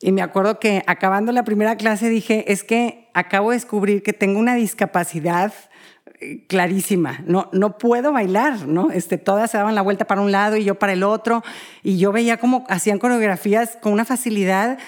Y 0.00 0.12
me 0.12 0.22
acuerdo 0.22 0.58
que 0.58 0.82
acabando 0.86 1.30
la 1.32 1.44
primera 1.44 1.76
clase 1.76 2.08
dije, 2.08 2.50
es 2.50 2.64
que 2.64 3.10
acabo 3.12 3.50
de 3.50 3.56
descubrir 3.56 4.02
que 4.02 4.14
tengo 4.14 4.38
una 4.38 4.54
discapacidad 4.54 5.52
clarísima, 6.46 7.22
no, 7.26 7.48
no 7.52 7.78
puedo 7.78 8.12
bailar, 8.12 8.66
¿no? 8.66 8.90
Este, 8.90 9.16
todas 9.18 9.50
se 9.50 9.58
daban 9.58 9.74
la 9.74 9.82
vuelta 9.82 10.04
para 10.04 10.20
un 10.20 10.32
lado 10.32 10.56
y 10.56 10.64
yo 10.64 10.74
para 10.74 10.92
el 10.92 11.02
otro, 11.02 11.42
y 11.82 11.98
yo 11.98 12.12
veía 12.12 12.36
cómo 12.36 12.64
hacían 12.68 12.98
coreografías 12.98 13.78
con 13.80 13.92
una 13.92 14.04
facilidad 14.04 14.78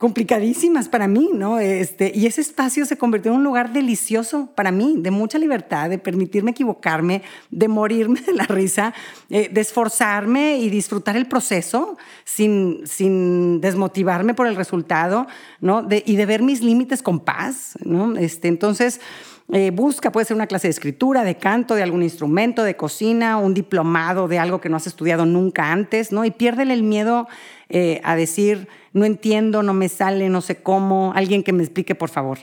complicadísimas 0.00 0.88
para 0.88 1.06
mí, 1.08 1.28
¿no? 1.34 1.58
Este, 1.58 2.10
y 2.14 2.24
ese 2.24 2.40
espacio 2.40 2.86
se 2.86 2.96
convirtió 2.96 3.32
en 3.32 3.36
un 3.36 3.44
lugar 3.44 3.70
delicioso 3.70 4.48
para 4.54 4.72
mí, 4.72 4.94
de 4.96 5.10
mucha 5.10 5.38
libertad, 5.38 5.90
de 5.90 5.98
permitirme 5.98 6.52
equivocarme, 6.52 7.20
de 7.50 7.68
morirme 7.68 8.22
de 8.22 8.32
la 8.32 8.44
risa, 8.46 8.94
eh, 9.28 9.50
de 9.52 9.60
esforzarme 9.60 10.56
y 10.56 10.70
disfrutar 10.70 11.18
el 11.18 11.26
proceso 11.26 11.98
sin, 12.24 12.80
sin 12.86 13.60
desmotivarme 13.60 14.32
por 14.32 14.46
el 14.46 14.56
resultado, 14.56 15.26
¿no? 15.60 15.82
De, 15.82 16.02
y 16.06 16.16
de 16.16 16.24
ver 16.24 16.42
mis 16.42 16.62
límites 16.62 17.02
con 17.02 17.20
paz, 17.20 17.74
¿no? 17.84 18.16
Este, 18.16 18.48
entonces, 18.48 19.02
eh, 19.52 19.70
busca, 19.70 20.12
puede 20.12 20.26
ser 20.26 20.36
una 20.36 20.46
clase 20.46 20.68
de 20.68 20.72
escritura, 20.72 21.24
de 21.24 21.36
canto, 21.36 21.74
de 21.74 21.82
algún 21.82 22.02
instrumento, 22.02 22.62
de 22.62 22.76
cocina, 22.76 23.36
un 23.36 23.52
diplomado 23.52 24.28
de 24.28 24.38
algo 24.38 24.60
que 24.60 24.68
no 24.68 24.76
has 24.76 24.86
estudiado 24.86 25.26
nunca 25.26 25.72
antes, 25.72 26.12
¿no? 26.12 26.24
Y 26.24 26.30
piérdele 26.30 26.74
el 26.74 26.82
miedo 26.82 27.26
eh, 27.68 28.00
a 28.04 28.14
decir, 28.14 28.68
no 28.92 29.04
entiendo, 29.04 29.62
no 29.62 29.74
me 29.74 29.88
sale, 29.88 30.28
no 30.28 30.40
sé 30.40 30.62
cómo, 30.62 31.12
alguien 31.14 31.42
que 31.42 31.52
me 31.52 31.62
explique, 31.62 31.94
por 31.94 32.10
favor. 32.10 32.38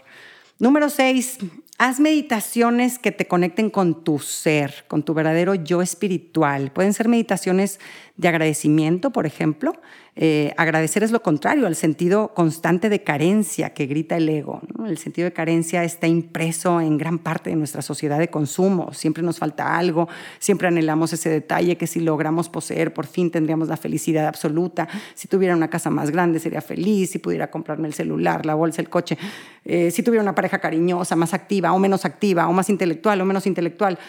Número 0.59 0.89
seis, 0.89 1.37
haz 1.77 1.99
meditaciones 1.99 2.99
que 2.99 3.11
te 3.11 3.27
conecten 3.27 3.69
con 3.69 4.03
tu 4.03 4.19
ser, 4.19 4.85
con 4.87 5.03
tu 5.03 5.13
verdadero 5.13 5.55
yo 5.55 5.81
espiritual. 5.81 6.71
Pueden 6.71 6.93
ser 6.93 7.07
meditaciones 7.07 7.79
de 8.15 8.27
agradecimiento, 8.27 9.11
por 9.11 9.25
ejemplo, 9.25 9.73
eh, 10.19 10.51
agradecer 10.57 11.03
es 11.03 11.11
lo 11.11 11.21
contrario 11.21 11.67
al 11.67 11.75
sentido 11.75 12.33
constante 12.33 12.89
de 12.89 13.03
carencia 13.03 13.75
que 13.75 13.85
grita 13.85 14.17
el 14.17 14.27
ego. 14.27 14.61
El 14.83 14.97
sentido 14.97 15.25
de 15.25 15.31
carencia 15.31 15.83
está 15.83 16.07
impreso 16.07 16.81
en 16.81 16.97
gran 16.97 17.19
parte 17.19 17.51
de 17.51 17.55
nuestra 17.55 17.83
sociedad 17.83 18.17
de 18.17 18.29
consumo. 18.29 18.91
Siempre 18.93 19.21
nos 19.21 19.37
falta 19.37 19.77
algo, 19.77 20.09
siempre 20.39 20.69
anhelamos 20.69 21.13
ese 21.13 21.29
detalle 21.29 21.77
que 21.77 21.85
si 21.85 21.99
logramos 21.99 22.49
poseer, 22.49 22.95
por 22.95 23.05
fin 23.05 23.29
tendríamos 23.29 23.67
la 23.67 23.77
felicidad 23.77 24.25
absoluta. 24.25 24.87
Si 25.13 25.27
tuviera 25.27 25.55
una 25.55 25.69
casa 25.69 25.91
más 25.91 26.09
grande, 26.09 26.39
sería 26.39 26.61
feliz. 26.61 27.11
Si 27.11 27.19
pudiera 27.19 27.51
comprarme 27.51 27.87
el 27.87 27.93
celular, 27.93 28.43
la 28.43 28.55
bolsa, 28.55 28.81
el 28.81 28.89
coche. 28.89 29.19
Eh, 29.65 29.91
si 29.91 30.01
tuviera 30.01 30.23
una 30.23 30.33
pareja 30.33 30.57
cariñosa, 30.57 31.15
más 31.15 31.35
activa 31.35 31.73
o 31.73 31.77
menos 31.77 32.05
activa, 32.05 32.47
o 32.47 32.53
más 32.53 32.71
intelectual 32.71 33.21
o 33.21 33.25
menos 33.25 33.45
intelectual. 33.45 33.99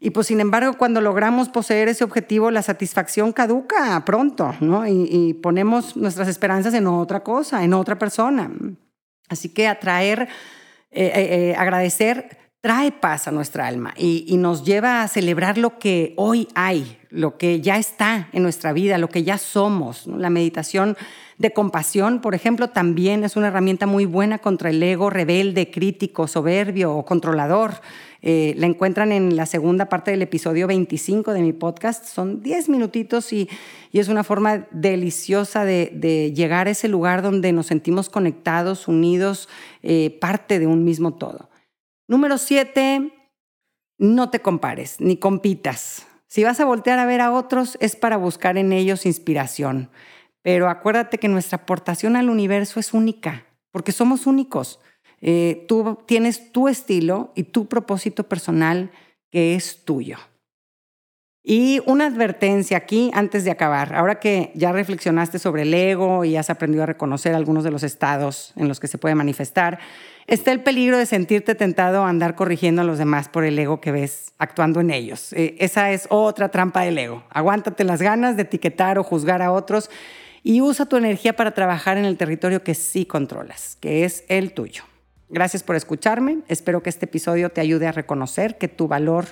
Y 0.00 0.10
pues 0.10 0.28
sin 0.28 0.40
embargo, 0.40 0.74
cuando 0.78 1.00
logramos 1.00 1.48
poseer 1.48 1.88
ese 1.88 2.04
objetivo, 2.04 2.50
la 2.50 2.62
satisfacción 2.62 3.32
caduca 3.32 4.04
pronto, 4.04 4.54
¿no? 4.60 4.86
Y, 4.86 5.34
ponemos 5.42 5.96
nuestras 5.96 6.28
esperanzas 6.28 6.74
en 6.74 6.86
otra 6.86 7.24
cosa, 7.24 7.64
en 7.64 7.74
otra 7.74 7.98
persona. 7.98 8.50
Así 9.28 9.48
que 9.48 9.66
atraer, 9.66 10.28
eh, 10.90 11.12
eh, 11.14 11.50
eh, 11.50 11.54
agradecer 11.56 12.38
trae 12.60 12.90
paz 12.90 13.28
a 13.28 13.30
nuestra 13.30 13.66
alma 13.66 13.94
y, 13.96 14.36
nos 14.36 14.64
lleva 14.64 15.02
a 15.02 15.08
celebrar 15.08 15.58
lo 15.58 15.78
que 15.78 16.14
hoy 16.16 16.48
hay, 16.54 16.98
lo 17.08 17.38
que 17.38 17.60
ya 17.60 17.78
está 17.78 18.28
en 18.32 18.42
nuestra 18.42 18.72
vida, 18.72 18.98
lo 18.98 19.08
que 19.08 19.22
ya 19.22 19.38
somos. 19.38 20.06
La 20.06 20.28
meditación 20.28 20.96
de 21.38 21.52
compasión, 21.52 22.20
por 22.20 22.34
ejemplo, 22.34 22.68
también 22.68 23.22
es 23.22 23.36
una 23.36 23.48
herramienta 23.48 23.86
muy 23.86 24.06
buena 24.06 24.38
contra 24.38 24.70
el 24.70 24.82
ego 24.82 25.08
rebelde, 25.08 25.70
crítico, 25.70 26.26
soberbio 26.26 26.94
o 26.94 27.04
controlador. 27.04 27.80
Eh, 28.20 28.54
la 28.56 28.66
encuentran 28.66 29.12
en 29.12 29.36
la 29.36 29.46
segunda 29.46 29.88
parte 29.88 30.10
del 30.10 30.22
episodio 30.22 30.66
25 30.66 31.32
de 31.32 31.42
mi 31.42 31.52
podcast. 31.52 32.04
Son 32.04 32.42
10 32.42 32.68
minutitos 32.68 33.32
y, 33.32 33.48
es 33.92 34.08
una 34.08 34.24
forma 34.24 34.66
deliciosa 34.70 35.64
de, 35.64 36.32
llegar 36.34 36.66
a 36.66 36.70
ese 36.70 36.88
lugar 36.88 37.22
donde 37.22 37.52
nos 37.52 37.66
sentimos 37.66 38.08
conectados, 38.08 38.88
unidos, 38.88 39.48
eh, 39.82 40.16
parte 40.20 40.58
de 40.58 40.66
un 40.66 40.84
mismo 40.84 41.14
todo. 41.14 41.48
Número 42.06 42.38
siete, 42.38 43.12
no 43.98 44.30
te 44.30 44.40
compares 44.40 45.00
ni 45.00 45.16
compitas. 45.16 46.06
Si 46.26 46.44
vas 46.44 46.60
a 46.60 46.64
voltear 46.64 46.98
a 46.98 47.06
ver 47.06 47.20
a 47.20 47.32
otros 47.32 47.76
es 47.80 47.96
para 47.96 48.16
buscar 48.16 48.56
en 48.56 48.72
ellos 48.72 49.06
inspiración. 49.06 49.90
Pero 50.42 50.68
acuérdate 50.68 51.18
que 51.18 51.28
nuestra 51.28 51.58
aportación 51.58 52.16
al 52.16 52.30
universo 52.30 52.80
es 52.80 52.94
única, 52.94 53.46
porque 53.70 53.92
somos 53.92 54.26
únicos. 54.26 54.80
Eh, 55.20 55.64
tú 55.68 55.98
tienes 56.06 56.52
tu 56.52 56.68
estilo 56.68 57.32
y 57.34 57.44
tu 57.44 57.66
propósito 57.66 58.24
personal 58.24 58.90
que 59.30 59.54
es 59.54 59.84
tuyo. 59.84 60.16
Y 61.50 61.80
una 61.86 62.06
advertencia 62.06 62.76
aquí 62.76 63.10
antes 63.14 63.42
de 63.42 63.50
acabar. 63.50 63.94
Ahora 63.94 64.20
que 64.20 64.52
ya 64.54 64.70
reflexionaste 64.70 65.38
sobre 65.38 65.62
el 65.62 65.72
ego 65.72 66.24
y 66.24 66.36
has 66.36 66.50
aprendido 66.50 66.82
a 66.82 66.86
reconocer 66.86 67.34
algunos 67.34 67.64
de 67.64 67.70
los 67.70 67.82
estados 67.82 68.52
en 68.56 68.68
los 68.68 68.80
que 68.80 68.86
se 68.86 68.98
puede 68.98 69.14
manifestar, 69.14 69.78
está 70.26 70.52
el 70.52 70.62
peligro 70.62 70.98
de 70.98 71.06
sentirte 71.06 71.54
tentado 71.54 72.04
a 72.04 72.10
andar 72.10 72.34
corrigiendo 72.34 72.82
a 72.82 72.84
los 72.84 72.98
demás 72.98 73.30
por 73.30 73.44
el 73.44 73.58
ego 73.58 73.80
que 73.80 73.92
ves 73.92 74.34
actuando 74.36 74.80
en 74.80 74.90
ellos. 74.90 75.32
Eh, 75.32 75.56
esa 75.58 75.90
es 75.90 76.06
otra 76.10 76.50
trampa 76.50 76.82
del 76.82 76.98
ego. 76.98 77.24
Aguántate 77.30 77.82
las 77.82 78.02
ganas 78.02 78.36
de 78.36 78.42
etiquetar 78.42 78.98
o 78.98 79.02
juzgar 79.02 79.40
a 79.40 79.50
otros 79.50 79.90
y 80.42 80.60
usa 80.60 80.84
tu 80.84 80.96
energía 80.96 81.34
para 81.34 81.54
trabajar 81.54 81.96
en 81.96 82.04
el 82.04 82.18
territorio 82.18 82.62
que 82.62 82.74
sí 82.74 83.06
controlas, 83.06 83.78
que 83.80 84.04
es 84.04 84.24
el 84.28 84.52
tuyo. 84.52 84.84
Gracias 85.30 85.62
por 85.62 85.76
escucharme. 85.76 86.38
Espero 86.48 86.82
que 86.82 86.88
este 86.88 87.04
episodio 87.04 87.50
te 87.50 87.60
ayude 87.60 87.86
a 87.86 87.92
reconocer 87.92 88.56
que 88.56 88.68
tu 88.68 88.88
valor 88.88 89.26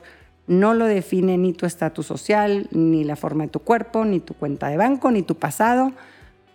no 0.47 0.75
lo 0.75 0.85
define 0.85 1.39
ni 1.39 1.53
tu 1.53 1.67
estatus 1.67 2.07
social, 2.07 2.69
ni 2.71 3.03
la 3.03 3.17
forma 3.17 3.45
de 3.45 3.51
tu 3.51 3.61
cuerpo, 3.61 4.05
ni 4.05 4.21
tu 4.21 4.35
cuenta 4.35 4.69
de 4.69 4.77
banco, 4.77 5.11
ni 5.11 5.23
tu 5.23 5.37
pasado. 5.37 5.93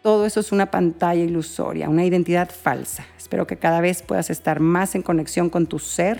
Todo 0.03 0.25
eso 0.25 0.39
es 0.39 0.51
una 0.51 0.71
pantalla 0.71 1.23
ilusoria, 1.23 1.89
una 1.89 2.05
identidad 2.05 2.49
falsa. 2.49 3.05
Espero 3.17 3.47
que 3.47 3.57
cada 3.57 3.81
vez 3.81 4.03
puedas 4.03 4.29
estar 4.29 4.59
más 4.59 4.95
en 4.95 5.01
conexión 5.01 5.49
con 5.49 5.65
tu 5.67 5.79
ser, 5.79 6.19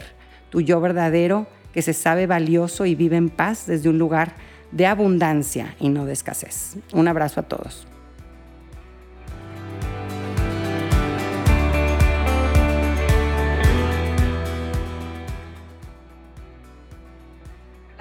tu 0.49 0.61
yo 0.61 0.81
verdadero, 0.81 1.47
que 1.73 1.81
se 1.81 1.93
sabe 1.93 2.27
valioso 2.27 2.85
y 2.85 2.95
vive 2.95 3.17
en 3.17 3.29
paz 3.29 3.65
desde 3.67 3.89
un 3.89 3.97
lugar 3.97 4.33
de 4.71 4.87
abundancia 4.87 5.75
y 5.79 5.89
no 5.89 6.05
de 6.05 6.13
escasez. 6.13 6.77
Un 6.93 7.07
abrazo 7.07 7.39
a 7.39 7.43
todos. 7.43 7.87